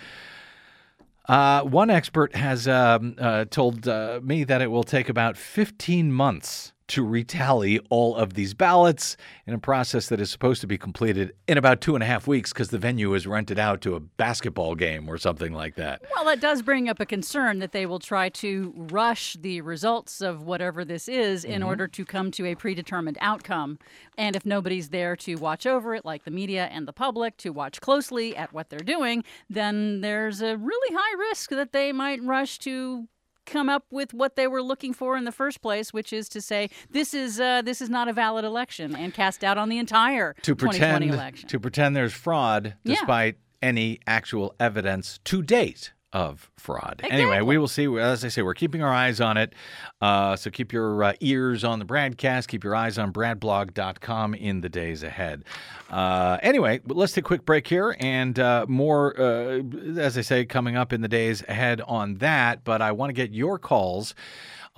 [1.31, 6.11] Uh, one expert has um, uh, told uh, me that it will take about 15
[6.11, 10.77] months to retally all of these ballots in a process that is supposed to be
[10.77, 13.95] completed in about two and a half weeks because the venue is rented out to
[13.95, 16.03] a basketball game or something like that.
[16.15, 20.21] Well, that does bring up a concern that they will try to rush the results
[20.21, 21.69] of whatever this is in mm-hmm.
[21.69, 23.79] order to come to a predetermined outcome.
[24.19, 27.51] And if nobody's there to watch over it, like the media and the public, to
[27.51, 32.23] watch closely at what they're doing, then there's a really high risk that they might
[32.23, 33.09] rush to
[33.51, 36.41] come up with what they were looking for in the first place, which is to
[36.41, 39.79] say this is uh, this is not a valid election and cast doubt on the
[39.79, 41.49] entire to 2020 pretend, election.
[41.49, 43.69] To pretend there's fraud despite yeah.
[43.69, 46.97] any actual evidence to date of fraud.
[46.99, 47.17] Exactly.
[47.17, 47.87] Anyway, we will see.
[47.99, 49.55] As I say, we're keeping our eyes on it.
[50.01, 52.49] Uh, so keep your uh, ears on the BradCast.
[52.49, 55.45] Keep your eyes on bradblog.com in the days ahead.
[55.89, 59.63] Uh, anyway, let's take a quick break here and uh, more, uh,
[59.97, 62.65] as I say, coming up in the days ahead on that.
[62.65, 64.15] But I want to get your calls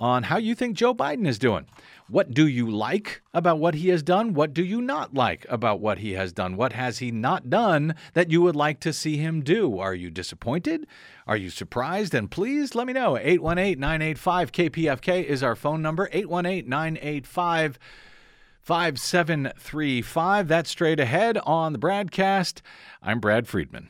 [0.03, 1.65] on how you think Joe Biden is doing.
[2.09, 4.33] What do you like about what he has done?
[4.33, 6.57] What do you not like about what he has done?
[6.57, 9.79] What has he not done that you would like to see him do?
[9.79, 10.87] Are you disappointed?
[11.25, 12.13] Are you surprised?
[12.13, 13.17] And please let me know.
[13.17, 17.79] 818 985 KPFK is our phone number 818 985
[18.59, 20.47] 5735.
[20.49, 22.59] That's straight ahead on the BradCast.
[23.01, 23.89] I'm Brad Friedman.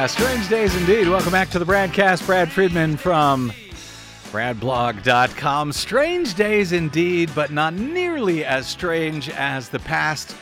[0.00, 1.10] Yeah, strange days indeed.
[1.10, 2.24] Welcome back to the BradCast.
[2.24, 3.52] Brad Friedman from
[4.32, 5.72] bradblog.com.
[5.72, 10.34] Strange days indeed, but not nearly as strange as the past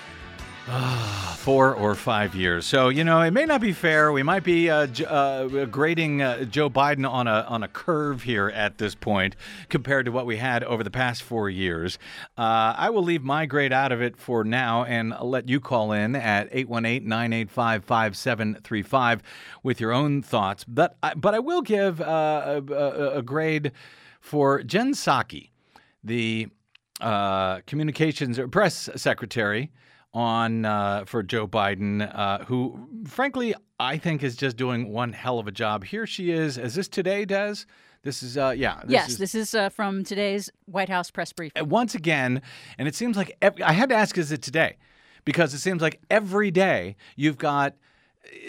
[0.68, 2.66] uh, four or five years.
[2.66, 4.12] So you know, it may not be fair.
[4.12, 8.50] We might be uh, uh, grading uh, Joe Biden on a on a curve here
[8.50, 9.34] at this point
[9.70, 11.98] compared to what we had over the past four years.
[12.36, 15.58] Uh, I will leave my grade out of it for now and I'll let you
[15.58, 19.20] call in at 818-985-5735
[19.62, 20.64] with your own thoughts.
[20.64, 23.72] But I, but I will give uh, a, a, a grade
[24.20, 25.48] for Jen Psaki,
[26.04, 26.48] the
[27.00, 29.70] uh, communications or press secretary
[30.14, 35.38] on uh, for Joe Biden, uh, who, frankly, I think is just doing one hell
[35.38, 35.84] of a job.
[35.84, 36.58] Here she is.
[36.58, 37.56] Is this today, Des?
[38.02, 38.80] This is, uh, yeah.
[38.84, 41.62] This yes, is, this is uh, from today's White House press briefing.
[41.62, 42.42] uh, once again,
[42.78, 44.76] and it seems like ev- I had to ask, is it today?
[45.24, 47.74] Because it seems like every day you've got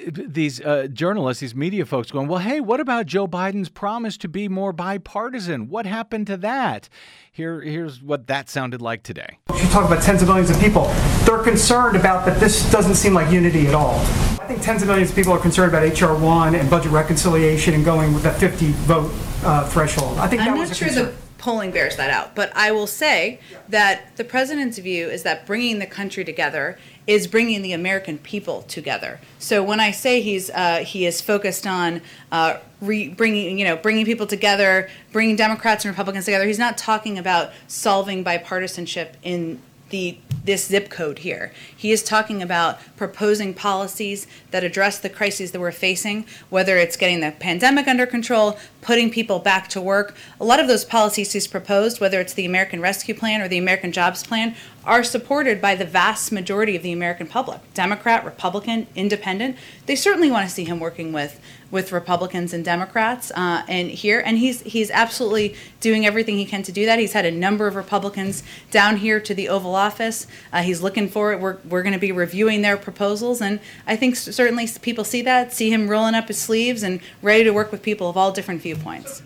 [0.08, 4.28] these uh, journalists, these media folks going, well, hey, what about Joe Biden's promise to
[4.28, 5.70] be more bipartisan?
[5.70, 6.90] What happened to that?
[7.32, 9.40] Here, here's what that sounded like today.
[9.56, 10.86] You talk about tens of millions of people.
[11.24, 14.00] They're concerned about that this doesn't seem like unity at all.
[14.40, 17.74] I think tens of millions of people are concerned about HR 1 and budget reconciliation
[17.74, 19.12] and going with the 50 vote
[19.44, 20.18] uh, threshold.
[20.18, 21.06] I think I'm was not a sure concern.
[21.06, 25.46] the polling bears that out, but I will say that the president's view is that
[25.46, 26.78] bringing the country together
[27.10, 29.20] is bringing the American people together.
[29.40, 32.02] So when I say he's uh, he is focused on
[32.32, 36.78] uh, re- bringing you know bringing people together, bringing Democrats and Republicans together, he's not
[36.78, 41.52] talking about solving bipartisanship in the this zip code here.
[41.80, 46.98] He is talking about proposing policies that address the crises that we're facing, whether it's
[46.98, 50.14] getting the pandemic under control, putting people back to work.
[50.42, 53.58] A lot of those policies he's proposed, whether it's the American Rescue Plan or the
[53.58, 57.62] American Jobs Plan, are supported by the vast majority of the American public.
[57.74, 59.56] Democrat, Republican, Independent.
[59.86, 61.40] They certainly want to see him working with
[61.72, 66.64] with Republicans and Democrats uh, and here, and he's he's absolutely doing everything he can
[66.64, 66.98] to do that.
[66.98, 70.26] He's had a number of Republicans down here to the Oval Office.
[70.52, 71.40] Uh, he's looking for it.
[71.40, 75.54] We're we're going to be reviewing their proposals, and I think certainly people see that,
[75.54, 78.62] see him rolling up his sleeves and ready to work with people of all different
[78.62, 79.24] viewpoints.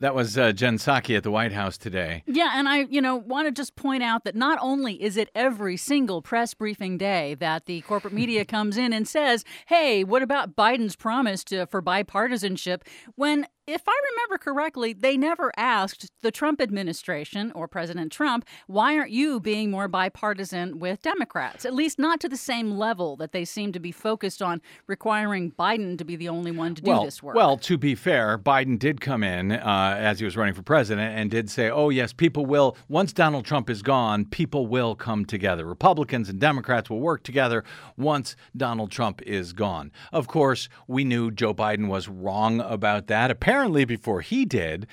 [0.00, 2.22] That was uh, Jen Psaki at the White House today.
[2.26, 5.28] Yeah, and I, you know, want to just point out that not only is it
[5.34, 10.22] every single press briefing day that the corporate media comes in and says, "Hey, what
[10.22, 12.80] about Biden's promise to, for bipartisanship?"
[13.16, 18.96] when if I remember correctly, they never asked the Trump administration or President Trump, why
[18.96, 21.64] aren't you being more bipartisan with Democrats?
[21.64, 25.52] At least not to the same level that they seem to be focused on requiring
[25.52, 27.36] Biden to be the only one to do well, this work.
[27.36, 31.16] well, to be fair, Biden did come in uh, as he was running for president
[31.16, 32.76] and did say, "Oh yes, people will.
[32.88, 35.64] Once Donald Trump is gone, people will come together.
[35.64, 37.64] Republicans and Democrats will work together
[37.96, 43.30] once Donald Trump is gone." Of course, we knew Joe Biden was wrong about that.
[43.30, 44.86] Apparently, before he did.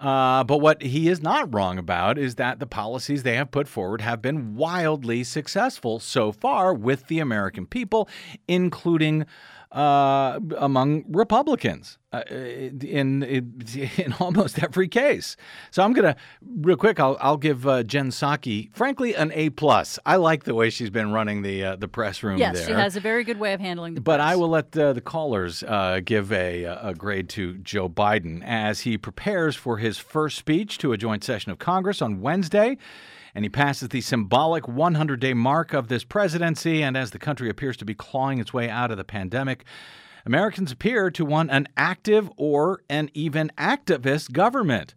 [0.00, 3.68] Uh, but what he is not wrong about is that the policies they have put
[3.68, 8.08] forward have been wildly successful so far with the American people,
[8.48, 9.26] including
[9.72, 13.62] uh, among Republicans uh, in, in
[13.96, 15.36] in almost every case.
[15.70, 16.98] So I'm gonna real quick.
[16.98, 19.98] I'll I'll give uh, Jen Psaki, frankly, an A plus.
[20.04, 22.66] I like the way she's been running the uh, the press room yes, there.
[22.66, 24.32] she has a very good way of handling the But press.
[24.32, 28.80] I will let uh, the callers uh, give a, a grade to Joe Biden as
[28.80, 32.76] he prepares for his first speech to a joint session of Congress on Wednesday.
[33.34, 36.82] And he passes the symbolic 100 day mark of this presidency.
[36.82, 39.64] And as the country appears to be clawing its way out of the pandemic,
[40.26, 44.94] Americans appear to want an active or an even activist government.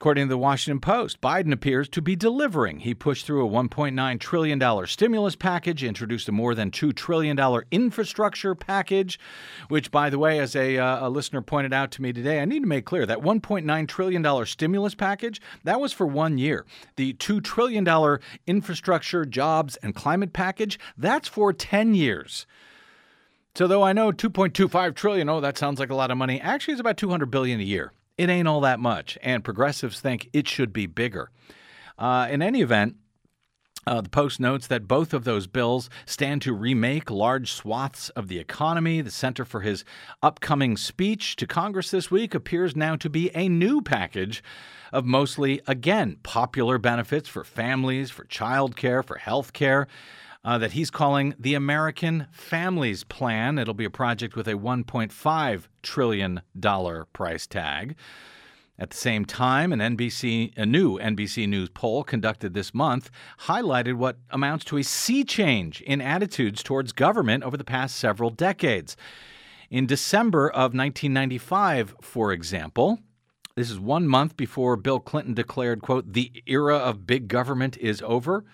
[0.00, 2.78] According to the Washington Post, Biden appears to be delivering.
[2.78, 7.38] He pushed through a $1.9 trillion stimulus package, introduced a more than $2 trillion
[7.70, 9.20] infrastructure package,
[9.68, 12.46] which, by the way, as a, uh, a listener pointed out to me today, I
[12.46, 16.64] need to make clear that $1.9 trillion stimulus package, that was for one year.
[16.96, 17.86] The $2 trillion
[18.46, 22.46] infrastructure, jobs, and climate package, that's for 10 years.
[23.54, 26.72] So though I know 2.25 trillion, oh, that sounds like a lot of money, actually
[26.72, 27.92] it's about 200 billion a year.
[28.20, 31.30] It ain't all that much, and progressives think it should be bigger.
[31.98, 32.96] Uh, in any event,
[33.86, 38.28] uh, the Post notes that both of those bills stand to remake large swaths of
[38.28, 39.00] the economy.
[39.00, 39.86] The center for his
[40.22, 44.42] upcoming speech to Congress this week appears now to be a new package
[44.92, 49.86] of mostly, again, popular benefits for families, for childcare, for health care.
[50.42, 53.58] Uh, that he's calling the American Families Plan.
[53.58, 56.40] It'll be a project with a $1.5 trillion
[57.12, 57.94] price tag.
[58.78, 63.10] At the same time, an NBC, a new NBC News poll conducted this month
[63.40, 68.30] highlighted what amounts to a sea change in attitudes towards government over the past several
[68.30, 68.96] decades.
[69.68, 72.98] In December of 1995, for example,
[73.54, 78.00] this is one month before Bill Clinton declared, quote, the era of big government is
[78.00, 78.46] over.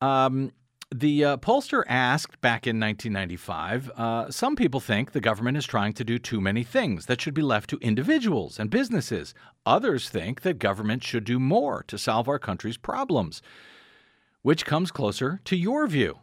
[0.00, 0.50] Um,
[0.92, 5.92] the uh, pollster asked back in 1995 uh, some people think the government is trying
[5.92, 9.34] to do too many things that should be left to individuals and businesses.
[9.66, 13.42] Others think that government should do more to solve our country's problems.
[14.42, 16.18] Which comes closer to your view?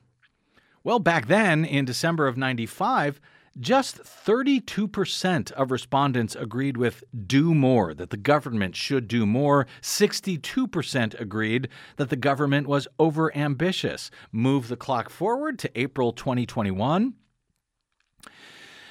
[0.83, 3.19] Well, back then, in December of 95,
[3.59, 9.67] just 32% of respondents agreed with do more, that the government should do more.
[9.81, 14.09] 62% agreed that the government was overambitious.
[14.31, 17.13] Move the clock forward to April 2021.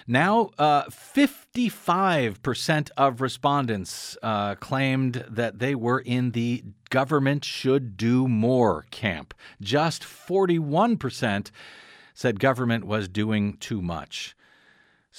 [0.07, 8.27] Now, uh, 55% of respondents uh, claimed that they were in the government should do
[8.27, 9.35] more camp.
[9.61, 11.51] Just 41%
[12.13, 14.35] said government was doing too much.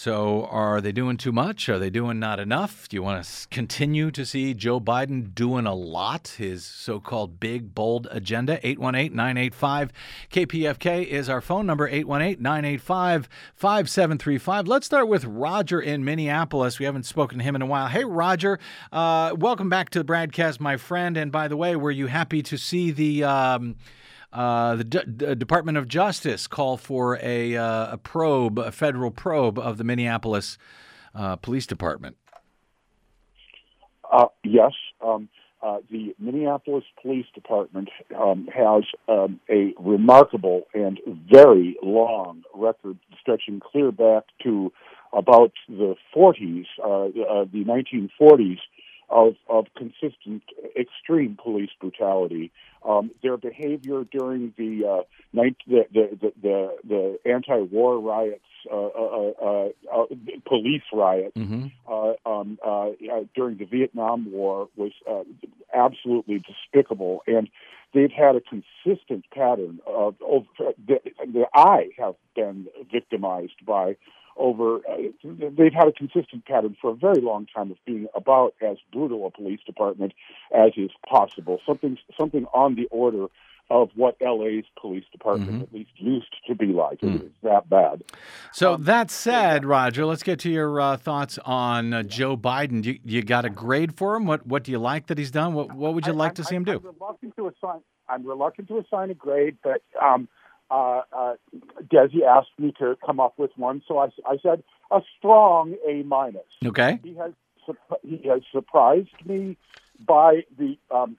[0.04, 1.70] So, are they doing too much?
[1.70, 2.90] Are they doing not enough?
[2.90, 7.40] Do you want to continue to see Joe Biden doing a lot, his so called
[7.40, 8.54] big, bold agenda?
[8.68, 9.94] 818 985
[10.32, 14.68] KPFK is our phone number 818 985 5735.
[14.68, 16.80] Let's start with Roger in Minneapolis.
[16.80, 17.86] We haven't spoken to him in a while.
[17.86, 18.58] Hey, Roger,
[18.92, 21.16] uh, welcome back to the BradCast, my friend.
[21.16, 23.24] And by the way, were you happy to see the.
[23.24, 23.76] Um,
[24.34, 29.60] uh, the D- Department of Justice call for a, uh, a probe, a federal probe
[29.60, 30.58] of the Minneapolis
[31.14, 32.16] uh, Police Department.
[34.12, 34.72] Uh, yes,
[35.06, 35.30] um,
[35.62, 41.00] uh, the Minneapolis Police Department um, has um, a remarkable and
[41.32, 44.72] very long record stretching clear back to
[45.14, 48.60] about the 40s, uh, the 1940s,
[49.12, 50.44] of, of consistent
[50.80, 52.52] extreme police brutality.
[52.84, 55.04] Um, their behavior during the, uh,
[55.34, 58.42] the, the, the, the, anti-war riots,
[58.72, 60.06] uh, uh, uh, uh
[60.48, 61.68] police riots mm-hmm.
[62.26, 62.58] um,
[63.36, 64.94] during the Vietnam War was
[65.74, 67.50] absolutely despicable, and
[67.94, 73.96] they've had a consistent pattern of, of the, the I have been victimized by
[74.38, 78.54] over uh, they've had a consistent pattern for a very long time of being about
[78.62, 80.14] as brutal a police department
[80.56, 83.28] as is possible something something on the order
[83.72, 85.62] of what LA's police department mm-hmm.
[85.62, 87.00] at least used to be like.
[87.00, 87.16] Mm.
[87.16, 88.04] It is that bad.
[88.52, 92.84] So um, that said, Roger, let's get to your uh, thoughts on uh, Joe Biden.
[92.84, 94.26] You, you got a grade for him?
[94.26, 95.54] What what do you like that he's done?
[95.54, 96.74] What what would you like I, to see him do?
[96.74, 97.80] I'm reluctant to assign.
[98.10, 100.28] I'm reluctant to assign a grade, but um,
[100.72, 101.34] uh, uh,
[101.92, 106.04] Desi asked me to come up with one, so I, I said a strong A
[106.04, 106.42] minus.
[106.66, 107.00] Okay.
[107.04, 107.34] He has
[108.02, 109.58] he has surprised me
[110.06, 111.18] by the um,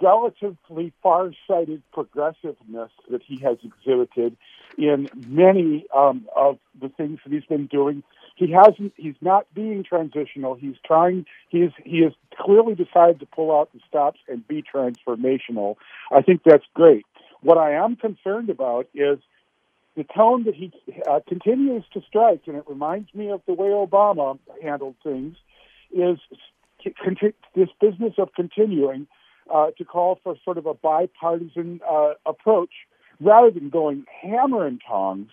[0.00, 4.36] relatively far-sighted progressiveness that he has exhibited
[4.78, 8.02] in many um, of the things that he's been doing.
[8.36, 8.94] He hasn't.
[8.96, 10.54] He's not being transitional.
[10.54, 11.26] He's trying.
[11.50, 15.76] He's he has clearly decided to pull out the stops and be transformational.
[16.10, 17.06] I think that's great.
[17.44, 19.18] What I am concerned about is
[19.96, 20.72] the tone that he
[21.06, 25.36] uh, continues to strike, and it reminds me of the way Obama handled things,
[25.92, 26.18] is
[27.54, 29.06] this business of continuing
[29.54, 32.72] uh, to call for sort of a bipartisan uh, approach
[33.20, 35.28] rather than going hammer and tongs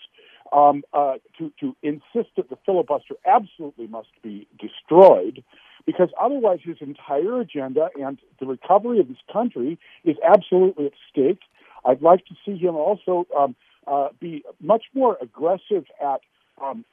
[0.51, 5.41] um, uh, to, to insist that the filibuster absolutely must be destroyed,
[5.85, 11.39] because otherwise his entire agenda and the recovery of this country is absolutely at stake.
[11.85, 13.55] I'd like to see him also um,
[13.87, 16.21] uh, be much more aggressive at
[16.63, 16.85] um,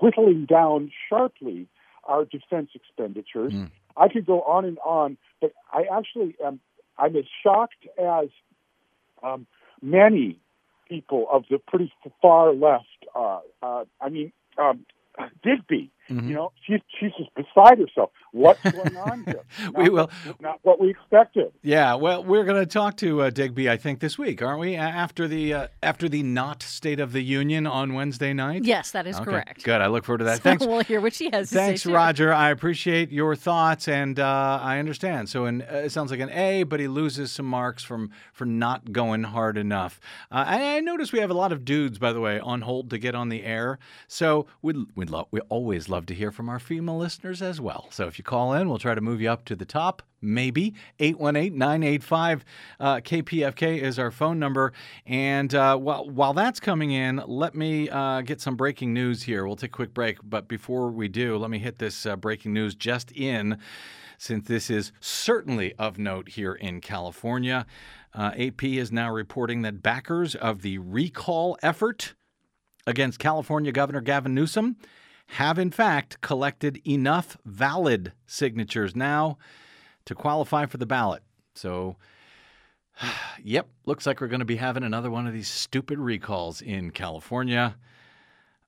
[0.00, 1.68] whittling down sharply
[2.04, 3.52] our defense expenditures.
[3.52, 3.70] Mm.
[3.96, 6.60] I could go on and on, but I actually am
[6.98, 8.28] I'm as shocked as
[9.22, 9.46] um,
[9.80, 10.38] many
[10.88, 12.86] people of the pretty far left.
[13.14, 14.84] Uh, uh, I mean, um,
[15.42, 16.28] Digby Mm-hmm.
[16.28, 18.10] You know, she's she's just beside herself.
[18.32, 19.42] What's going on here?
[19.64, 21.52] Not, we will not what we expected.
[21.62, 24.74] Yeah, well, we're going to talk to uh, Digby, I think, this week, aren't we?
[24.74, 28.64] After the uh, after the not State of the Union on Wednesday night.
[28.64, 29.64] Yes, that is okay, correct.
[29.64, 29.80] Good.
[29.80, 30.38] I look forward to that.
[30.38, 30.66] So thanks.
[30.66, 31.50] We'll hear what she has.
[31.50, 32.32] Thanks, say, Roger.
[32.32, 35.28] I appreciate your thoughts, and uh, I understand.
[35.28, 38.44] So, an, uh, it sounds like an A, but he loses some marks from for
[38.44, 40.00] not going hard enough.
[40.30, 42.90] Uh, I, I notice we have a lot of dudes, by the way, on hold
[42.90, 43.78] to get on the air.
[44.08, 47.86] So we'd we'd love we always love to hear from our female listeners as well.
[47.90, 50.00] So if you call in, we'll try to move you up to the top.
[50.22, 52.44] Maybe 818 985
[52.80, 54.72] uh, KPFK is our phone number.
[55.04, 59.46] And uh, while, while that's coming in, let me uh, get some breaking news here.
[59.46, 60.16] We'll take a quick break.
[60.24, 63.58] But before we do, let me hit this uh, breaking news just in,
[64.16, 67.66] since this is certainly of note here in California.
[68.14, 72.14] Uh, AP is now reporting that backers of the recall effort
[72.86, 74.76] against California Governor Gavin Newsom
[75.26, 79.38] have in fact collected enough valid signatures now
[80.04, 81.22] to qualify for the ballot.
[81.54, 81.96] So,
[83.42, 86.90] yep, looks like we're going to be having another one of these stupid recalls in
[86.90, 87.76] California.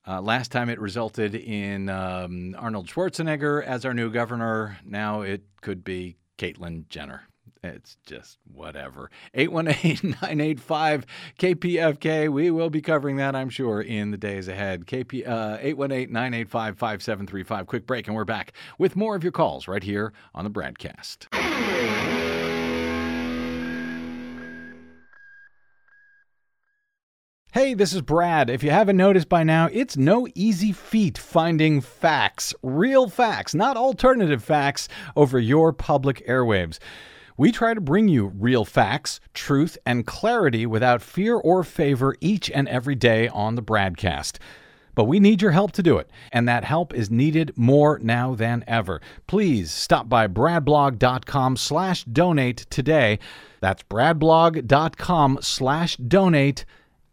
[0.07, 4.77] Uh, last time it resulted in um, Arnold Schwarzenegger as our new governor.
[4.85, 7.23] Now it could be Caitlyn Jenner.
[7.65, 9.09] It's just whatever.
[9.33, 11.05] 818 985
[11.39, 12.29] KPFK.
[12.29, 14.85] We will be covering that, I'm sure, in the days ahead.
[14.85, 17.67] KP, uh, 818 985 5735.
[17.67, 21.27] Quick break, and we're back with more of your calls right here on the BradCast.
[27.55, 28.49] Hey, this is Brad.
[28.49, 33.77] If you haven't noticed by now, it's no easy feat finding facts, real facts, not
[33.77, 36.79] alternative facts, over your public airwaves.
[37.37, 42.49] We try to bring you real facts, truth, and clarity without fear or favor each
[42.49, 44.37] and every day on the BradCast.
[44.95, 48.33] But we need your help to do it, and that help is needed more now
[48.33, 49.01] than ever.
[49.27, 53.19] Please stop by bradblog.com slash donate today.
[53.59, 56.63] That's bradblog.com slash donate,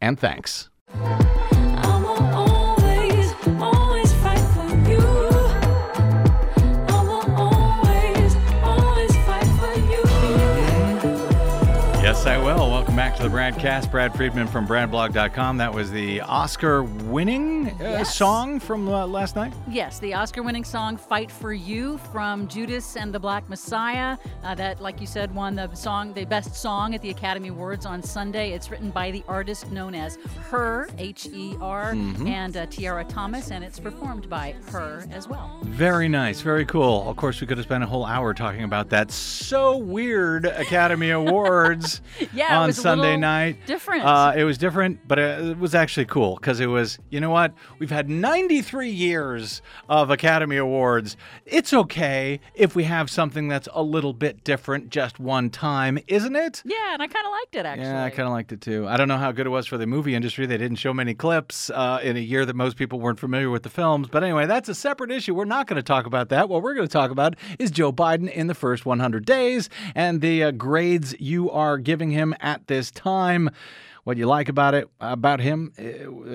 [0.01, 0.70] and thanks.
[13.23, 13.89] To the BradCast.
[13.93, 15.59] Brad Friedman from BradBlog.com.
[15.59, 18.16] That was the Oscar-winning uh, Yes.
[18.16, 19.53] song from uh, last night.
[19.70, 24.16] Yes, the Oscar winning song Fight for You from Judas and the Black Messiah.
[24.43, 27.87] Uh, that, like you said, won the song, the best song at the Academy Awards
[27.87, 28.51] on Sunday.
[28.55, 30.16] It's written by the artist known as
[30.51, 32.27] Her, H E R, Mm-hmm.
[32.27, 35.61] and uh, Tiara Thomas, and it's performed by her as well.
[35.62, 37.09] Very nice, very cool.
[37.09, 41.11] Of course, we could have spent a whole hour talking about that so weird Academy
[41.23, 42.01] Awards
[42.33, 43.67] Yeah, it on Sunday little night.
[43.67, 44.05] different.
[44.05, 47.31] Uh, it was different, but it it was actually cool because it was, you know
[47.31, 47.53] what?
[47.79, 51.17] We've had 93 years of Academy Awards.
[51.47, 56.35] It's okay if we have something that's a little bit different just one time, isn't
[56.37, 56.63] it?
[56.65, 57.87] Yeah, and I kind of liked it actually.
[57.87, 58.87] Yeah, I kind of liked it too.
[58.89, 60.47] I don't know how good it was for the movie industry.
[60.47, 63.63] They didn't show many clips uh, in a year that most people weren't familiar with
[63.63, 64.09] the films.
[64.11, 65.35] But anyway, that's a separate issue.
[65.35, 66.49] We're not going to talk about that.
[66.49, 70.21] What we're going to talk about is Joe Biden in the first 100 days and
[70.21, 73.02] the uh, grades you are giving him at this time.
[74.05, 75.83] What you like about it, about him uh,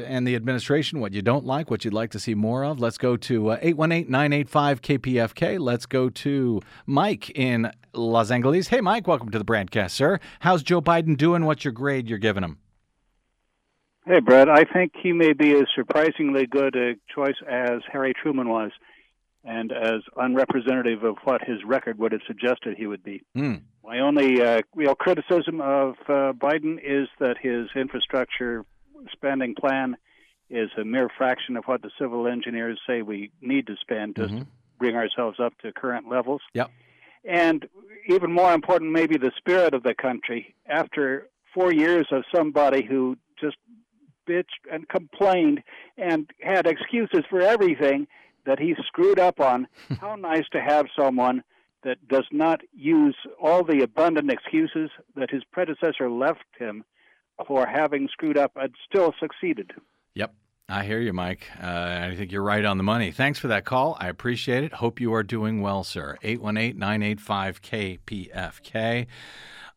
[0.05, 2.79] and the administration, what you don't like, what you'd like to see more of.
[2.79, 5.59] Let's go to uh, 818 985 KPFK.
[5.59, 8.69] Let's go to Mike in Los Angeles.
[8.69, 10.19] Hey, Mike, welcome to the BradCast, sir.
[10.39, 11.43] How's Joe Biden doing?
[11.43, 12.57] What's your grade you're giving him?
[14.05, 14.47] Hey, Brad.
[14.47, 18.71] I think he may be as surprisingly good a choice as Harry Truman was,
[19.43, 23.23] and as unrepresentative of what his record would have suggested he would be.
[23.35, 23.61] Mm.
[23.83, 28.65] My only uh, real criticism of uh, Biden is that his infrastructure
[29.11, 29.95] spending plan
[30.49, 34.33] is a mere fraction of what the civil engineers say we need to spend just
[34.33, 34.47] to
[34.79, 36.41] bring ourselves up to current levels.
[36.53, 36.71] Yep.
[37.25, 37.67] And
[38.07, 40.55] even more important, maybe the spirit of the country.
[40.67, 43.57] After four years of somebody who just
[44.27, 45.63] bitched and complained
[45.97, 48.07] and had excuses for everything
[48.47, 49.67] that he screwed up on,
[50.01, 51.43] how nice to have someone
[51.83, 56.83] that does not use all the abundant excuses that his predecessor left him
[57.45, 59.71] for having screwed up and still succeeded.
[60.15, 60.33] Yep.
[60.69, 61.47] I hear you, Mike.
[61.61, 63.11] Uh, I think you're right on the money.
[63.11, 63.95] Thanks for that call.
[63.99, 64.73] I appreciate it.
[64.73, 66.17] Hope you are doing well, sir.
[66.23, 69.07] 818 985 KPFK.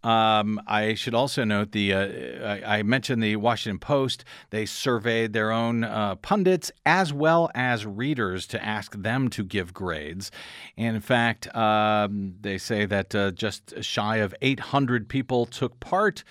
[0.02, 4.24] Um, I should also note the uh, I, mentioned the Washington Post.
[4.50, 9.74] They surveyed their own uh, pundits as well as readers to ask them to give
[9.74, 10.30] grades.
[10.76, 16.24] And in fact, um, they say that uh, just shy of 800 people took part.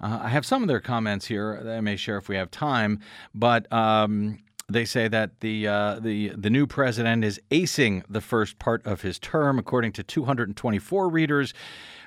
[0.00, 2.50] Uh, I have some of their comments here that I may share if we have
[2.50, 3.00] time,
[3.34, 3.70] but.
[3.72, 8.84] Um, they say that the uh, the the new president is acing the first part
[8.84, 11.54] of his term, according to 224 readers,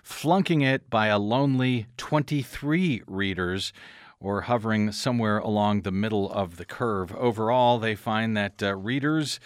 [0.03, 3.73] flunking it by a lonely 23 readers,
[4.19, 7.15] or hovering somewhere along the middle of the curve.
[7.15, 9.39] Overall, they find that uh, readers,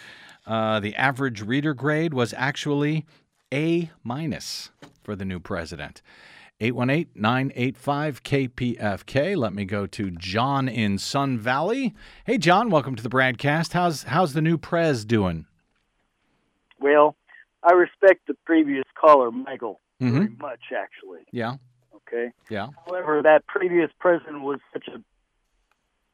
[0.46, 3.06] uh, the average reader grade was actually
[3.52, 4.70] A minus
[5.02, 6.02] for the new president.
[6.60, 9.36] 818 985 KPFK.
[9.36, 11.94] Let me go to John in Sun Valley.
[12.24, 13.72] Hey, John, welcome to the BradCast.
[13.72, 15.46] How's, how's the new Prez doing?
[16.80, 17.16] Well,
[17.62, 19.80] I respect the previous caller, Michael,
[20.12, 20.40] very Mhm.
[20.40, 21.24] much, actually.
[21.32, 21.54] Yeah,
[21.94, 22.32] Okay.
[22.50, 22.68] yeah.
[22.86, 25.00] However, that previous president was such a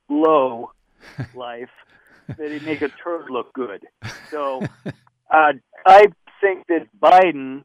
[0.08, 0.72] low
[1.34, 1.70] life
[2.28, 3.86] that he make a turd look good.
[4.30, 4.62] So,
[5.30, 5.52] uh,
[5.86, 6.06] I
[6.40, 7.64] think that Biden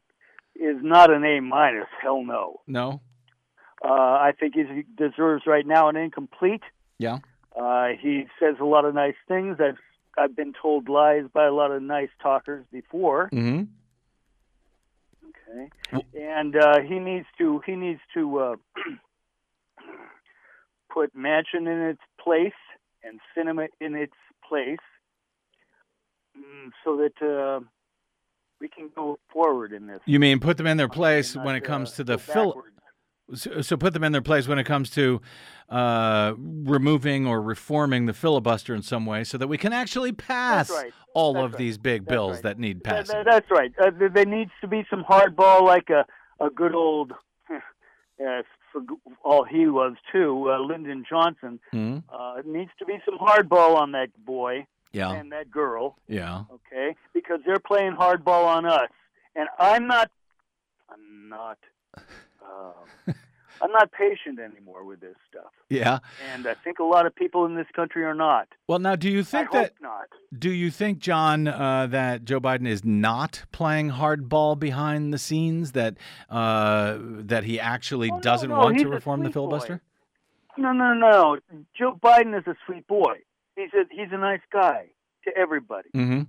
[0.54, 1.88] is not an A minus.
[2.02, 2.60] Hell no.
[2.66, 3.00] No?
[3.84, 6.62] Uh, I think he deserves right now an incomplete.
[6.98, 7.18] Yeah.
[7.54, 9.58] Uh, he says a lot of nice things.
[9.60, 9.78] I've
[10.18, 13.28] I've been told lies by a lot of nice talkers before.
[13.34, 13.64] Mm-hmm.
[15.48, 15.70] Okay,
[16.18, 18.56] and uh, he needs to he needs to uh,
[20.92, 22.52] put Manchin in its place
[23.04, 24.14] and Sinema in its
[24.48, 24.78] place,
[26.36, 27.60] mm, so that uh,
[28.60, 30.00] we can go forward in this.
[30.06, 32.46] You mean put them in their place when it comes uh, to the go fil-
[32.46, 32.75] backwards.
[33.34, 35.20] So, so put them in their place when it comes to
[35.68, 40.70] uh, removing or reforming the filibuster in some way, so that we can actually pass
[40.70, 40.92] right.
[41.14, 41.58] all That's of right.
[41.58, 42.42] these big That's bills right.
[42.44, 43.16] that need passing.
[43.16, 43.72] that- that's right.
[43.80, 46.04] Uh, there, needs to be some hardball, like a
[46.38, 47.12] a good old,
[47.50, 48.82] uh, for
[49.24, 51.58] all he was too, uh, Lyndon Johnson.
[51.72, 55.96] It needs to be some hardball on that boy Yeah, and that girl.
[56.06, 56.42] yeah.
[56.52, 56.94] okay?
[57.14, 58.90] Because they're playing hardball on us,
[59.34, 60.10] and I'm not,
[60.90, 61.56] I'm not,
[62.46, 63.12] uh,
[63.62, 66.00] I'm not patient anymore with this stuff, Yeah.
[66.34, 68.48] and I think a lot of people in this country are not.
[68.68, 70.08] Well, now, do you I think hope that not.
[70.38, 75.72] do you think, John, uh, that Joe Biden is not playing hardball behind the scenes?
[75.72, 75.96] That
[76.28, 79.40] uh, that he actually Oh, doesn't no, want he's to reform the sweet boy.
[79.48, 79.82] filibuster?
[80.58, 81.38] No, no, no.
[81.78, 83.16] Joe Biden is a sweet boy.
[83.56, 84.88] He's a he's a nice guy
[85.24, 85.88] to everybody.
[85.96, 86.22] Mm-hmm.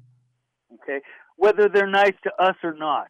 [0.76, 1.02] Okay,
[1.36, 3.08] whether they're nice to us or not.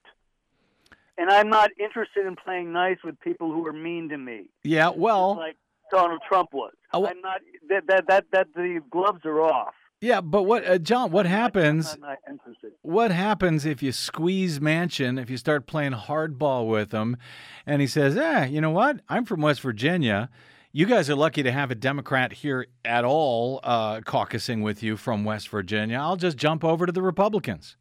[1.18, 4.50] And I'm not interested in playing nice with people who are mean to me.
[4.64, 4.92] Yeah.
[4.96, 5.58] Well, like
[5.92, 6.74] Donald Trump was.
[6.94, 9.74] Well- I'm not that that that that the gloves are off.
[10.02, 10.22] yeah.
[10.22, 11.12] But what, uh, John?
[11.12, 11.94] What happens?
[11.94, 12.72] I'm not interested.
[12.82, 15.20] what happens if you squeeze Manchin?
[15.20, 17.18] if you start playing hardball with him,
[17.66, 19.00] and he says, eh, you know what?
[19.10, 20.30] I'm from West Virginia.
[20.72, 24.96] You guys are lucky to have a Democrat here at all uh, caucusing with you
[24.98, 25.98] from West Virginia.
[25.98, 27.76] I'll just jump over to the Republicans.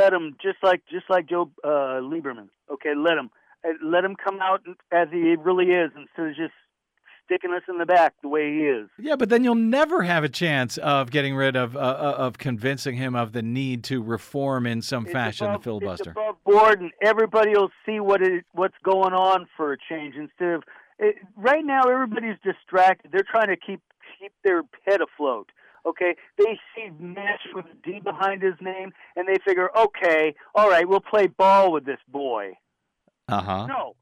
[0.00, 2.48] Let him just like just like Joe uh, Lieberman.
[2.74, 3.28] Okay, let him
[3.64, 4.60] Uh, let him come out
[4.92, 6.56] as he really is instead of just
[7.24, 8.88] sticking us in the back the way he is.
[8.98, 12.38] Yeah, but then you'll never have a chance of getting rid of uh, uh, of
[12.38, 16.10] convincing him of the need to reform in some It's fashion above, the filibuster.
[16.10, 20.14] It's above board, and everybody will see what it what's going on for a change.
[20.14, 20.62] Instead of
[20.98, 23.10] it, right now, everybody's distracted.
[23.12, 23.80] They're trying to keep
[24.18, 25.48] keep their head afloat.
[25.88, 30.68] Okay, they see Nash with a D behind his name, and they figure, okay, all
[30.68, 32.52] right, we'll play ball with this boy.
[33.28, 33.66] Uh huh.
[33.66, 33.96] No,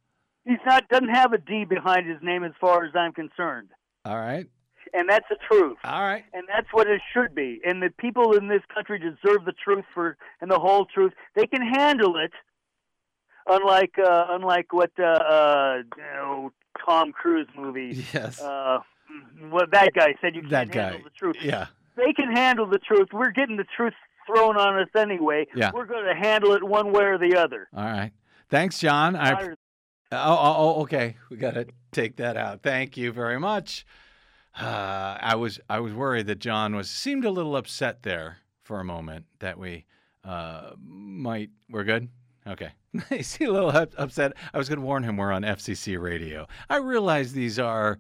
[0.45, 0.89] he's not.
[0.89, 3.69] Doesn't have a D behind his name, as far as I'm concerned,
[4.05, 4.47] All right.
[4.95, 5.77] and that's the truth.
[5.85, 6.25] All right.
[6.33, 7.61] and that's what it should be.
[7.65, 11.13] And the people in this country deserve the truth for and the whole truth.
[11.35, 12.33] They can handle it,
[13.49, 16.53] unlike uh, unlike what uh, uh, you know,
[16.85, 18.05] Tom Cruise movie.
[18.13, 18.41] Yes.
[18.41, 18.81] Uh,
[19.51, 20.83] what that guy said you can't that guy.
[20.91, 21.37] handle the truth.
[21.41, 21.67] Yeah.
[21.97, 23.09] They can handle the truth.
[23.13, 23.95] We're getting the truth
[24.27, 25.47] thrown on us anyway.
[25.55, 25.71] Yeah.
[25.75, 27.69] We're going to handle it one way or the other.
[27.75, 28.13] All right.
[28.49, 29.17] Thanks, John.
[29.17, 29.55] I
[30.13, 31.17] Oh, oh, oh, okay.
[31.31, 32.63] We got to take that out.
[32.63, 33.85] Thank you very much.
[34.59, 38.81] Uh, I was I was worried that John was seemed a little upset there for
[38.81, 39.85] a moment that we
[40.25, 41.51] uh, might.
[41.69, 42.09] We're good.
[42.47, 42.71] Okay.
[43.09, 44.35] he seemed a little upset.
[44.55, 46.47] I was going to warn him we're on FCC radio.
[46.71, 47.99] I realize these are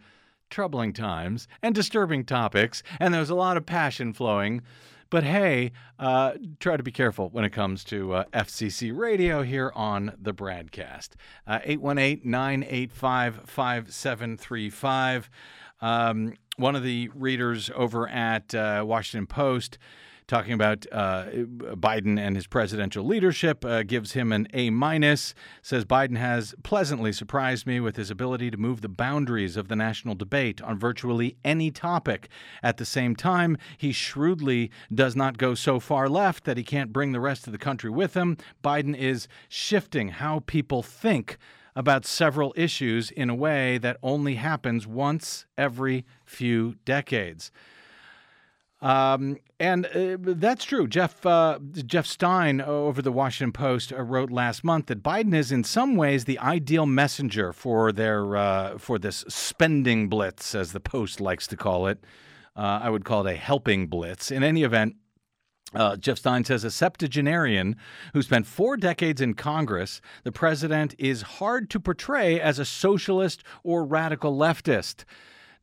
[0.51, 4.62] troubling times and disturbing topics, and there's a lot of passion flowing.
[5.09, 5.70] But hey,
[6.01, 10.34] uh, try to be careful when it comes to uh, FCC radio here on the
[10.34, 11.11] BradCast.
[11.47, 15.30] Uh, 818 985 5735.
[15.80, 19.78] Um, One of the readers over at uh, Washington Post
[20.27, 25.35] talking about uh, Biden and his presidential leadership uh, gives him an A minus.
[25.62, 29.77] Says Biden has pleasantly surprised me with his ability to move the boundaries of the
[29.77, 32.29] national debate on virtually any topic.
[32.62, 36.93] At the same time, he shrewdly does not go so far left that he can't
[36.93, 38.37] bring the rest of the country with him.
[38.64, 41.39] Biden is shifting how people think
[41.77, 47.53] about several issues in a way that only happens once every few decades.
[48.83, 50.87] Um, and uh, that's true.
[50.87, 55.51] Jeff uh, Jeff Stein over the Washington Post uh, wrote last month that Biden is
[55.51, 60.81] in some ways the ideal messenger for their uh, for this spending blitz, as the
[60.81, 62.05] Post likes to call it.
[62.55, 64.31] Uh, I would call it a helping blitz.
[64.31, 64.97] In any event.
[65.74, 67.77] Uh, Jeff Stein says a septuagenarian
[68.12, 73.43] who spent four decades in Congress, the president is hard to portray as a socialist
[73.64, 75.05] or radical leftist.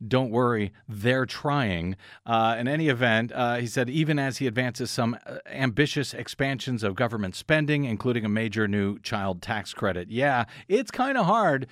[0.08, 1.96] Don't worry, they're trying.
[2.26, 6.84] Uh, in any event, uh, he said, even as he advances some uh, ambitious expansions
[6.84, 10.10] of government spending, including a major new child tax credit.
[10.10, 11.68] Yeah, it's kind of hard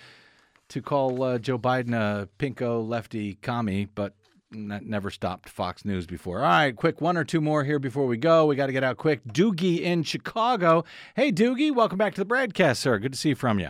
[0.70, 4.14] to call uh, Joe Biden a pinko lefty commie, but
[4.52, 6.40] that never stopped Fox News before.
[6.40, 8.46] All right, quick one or two more here before we go.
[8.46, 9.24] We got to get out quick.
[9.26, 10.84] Doogie in Chicago.
[11.16, 13.00] Hey, Doogie, welcome back to the BradCast, sir.
[13.00, 13.70] Good to see you from you.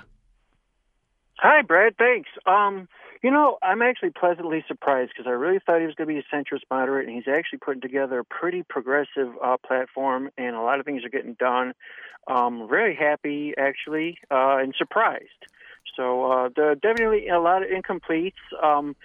[1.43, 1.97] Hi, Brad.
[1.97, 2.29] Thanks.
[2.45, 2.87] Um,
[3.23, 6.19] you know, I'm actually pleasantly surprised because I really thought he was going to be
[6.19, 10.61] a centrist moderate, and he's actually putting together a pretty progressive uh, platform, and a
[10.61, 11.73] lot of things are getting done.
[12.27, 15.29] Um, very happy, actually, uh, and surprised.
[15.97, 18.33] So uh, there are definitely a lot of incompletes.
[18.61, 18.95] Um,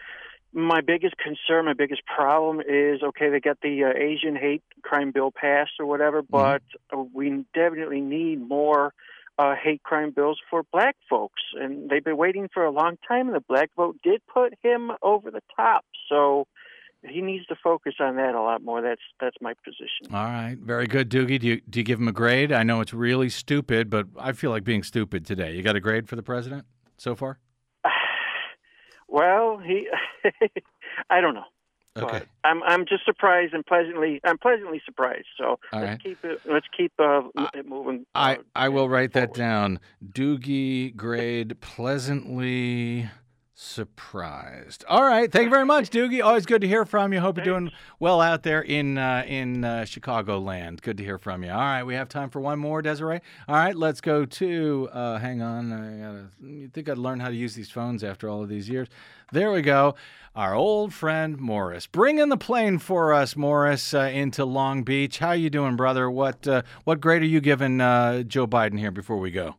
[0.53, 5.11] my biggest concern, my biggest problem is okay, they got the uh, Asian hate crime
[5.11, 6.61] bill passed or whatever, but
[6.93, 8.93] uh, we definitely need more
[9.39, 11.43] uh, hate crime bills for black folks.
[11.55, 14.93] And they've been waiting for a long time, and the black vote did put him
[15.03, 15.85] over the top.
[16.09, 16.47] So
[17.03, 18.83] he needs to focus on that a lot more.
[18.83, 20.13] That's that's my position.
[20.13, 21.39] All right, very good, Doogie.
[21.39, 22.53] Do you do you give him a grade?
[22.53, 25.55] I know it's really stupid, but I feel like being stupid today.
[25.55, 26.67] You got a grade for the president
[26.97, 27.39] so far?
[29.09, 29.89] Well, he,
[31.11, 31.45] I don't know.
[31.97, 32.19] Okay.
[32.19, 35.27] But I'm I'm just surprised and pleasantly I'm pleasantly surprised.
[35.39, 36.03] So All let's right.
[36.03, 37.23] keep it let's keep uh,
[37.55, 38.07] it moving.
[38.15, 39.81] I I will write that down.
[40.13, 43.09] Doogie grade pleasantly
[43.59, 44.85] surprised.
[44.87, 46.23] All right, thank you very much, Doogie.
[46.23, 47.21] Always good to hear from you.
[47.21, 50.83] Hope you're doing well out there in uh, in uh, Chicagoland.
[50.83, 51.51] Good to hear from you.
[51.51, 53.21] All right, we have time for one more, Desiree.
[53.49, 54.89] All right, let's go to.
[54.93, 56.29] Uh, hang on, I gotta.
[56.43, 58.89] You think I'd learn how to use these phones after all of these years?
[59.33, 59.95] There we go.
[60.37, 61.87] Our old friend Morris.
[61.87, 65.19] Bring in the plane for us, Morris, uh, into Long Beach.
[65.19, 66.11] How you doing, brother?
[66.11, 69.57] What uh, what grade are you giving uh, Joe Biden here before we go?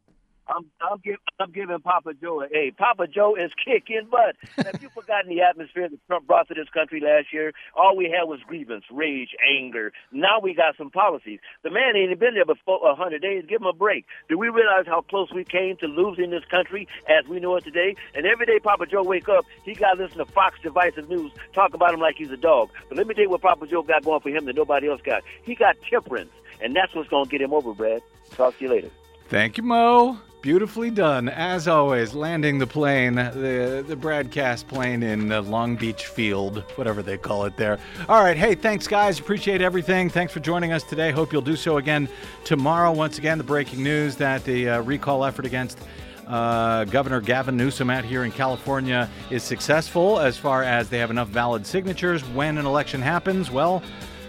[0.50, 2.72] I'm I'm giving I'm giving Papa Joe a A.
[2.72, 4.36] Papa Joe is kicking butt.
[4.66, 7.54] Have you forgotten the atmosphere that Trump brought to this country last year?
[7.76, 9.92] All we had was grievance, rage, anger.
[10.12, 11.40] Now we got some policies.
[11.64, 13.44] The man ain't been there before a hundred days.
[13.48, 14.06] Give him a break.
[14.30, 17.64] Do we realize how close we came to losing this country as we know it
[17.64, 17.96] today?
[18.16, 21.32] And every day Papa Joe wake up, he got to listen to Fox Divisive News
[21.54, 22.70] talk about him like he's a dog.
[22.90, 25.02] But let me tell you what Papa Joe got going for him that nobody else
[25.02, 25.24] got.
[25.44, 26.32] He got temperance,
[26.62, 28.02] and that's what's going to get him over, Brad.
[28.32, 28.90] Talk to you later.
[29.30, 30.18] Thank you, Mo.
[30.42, 32.14] Beautifully done, as always.
[32.14, 37.46] Landing the plane, the the BradCast plane in uh, Long Beach Field, whatever they call
[37.46, 37.80] it there.
[38.08, 39.20] All right, hey, thanks, guys.
[39.20, 40.10] Appreciate everything.
[40.10, 41.12] Thanks for joining us today.
[41.12, 42.08] Hope you'll do so again
[42.44, 42.92] tomorrow.
[42.92, 45.80] Once again, the breaking news that the uh, recall effort against
[46.28, 51.10] uh, Governor Gavin Newsom out here in California is successful as far as they have
[51.10, 52.22] enough valid signatures.
[52.30, 53.82] When an election happens, well.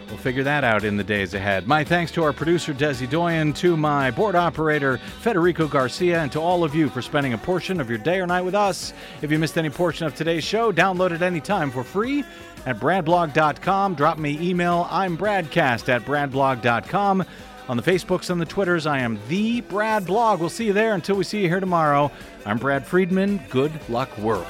[0.08, 1.66] We'll figure that out in the days ahead.
[1.66, 6.40] My thanks to our producer, Desi Doyen, to my board operator, Federico Garcia, and to
[6.40, 8.94] all of you for spending a portion of your day or night with us.
[9.20, 12.24] If you missed any portion of today's show, download it anytime for free
[12.64, 13.94] at bradblog.com.
[13.94, 14.88] Drop me email.
[14.90, 17.24] I'm bradcast at bradblog.com.
[17.68, 20.40] On the Facebooks and the Twitters, I am the Brad Blog.
[20.40, 22.10] We'll see you there until we see you here tomorrow.
[22.46, 23.42] I'm Brad Friedman.
[23.50, 24.46] Good luck, world.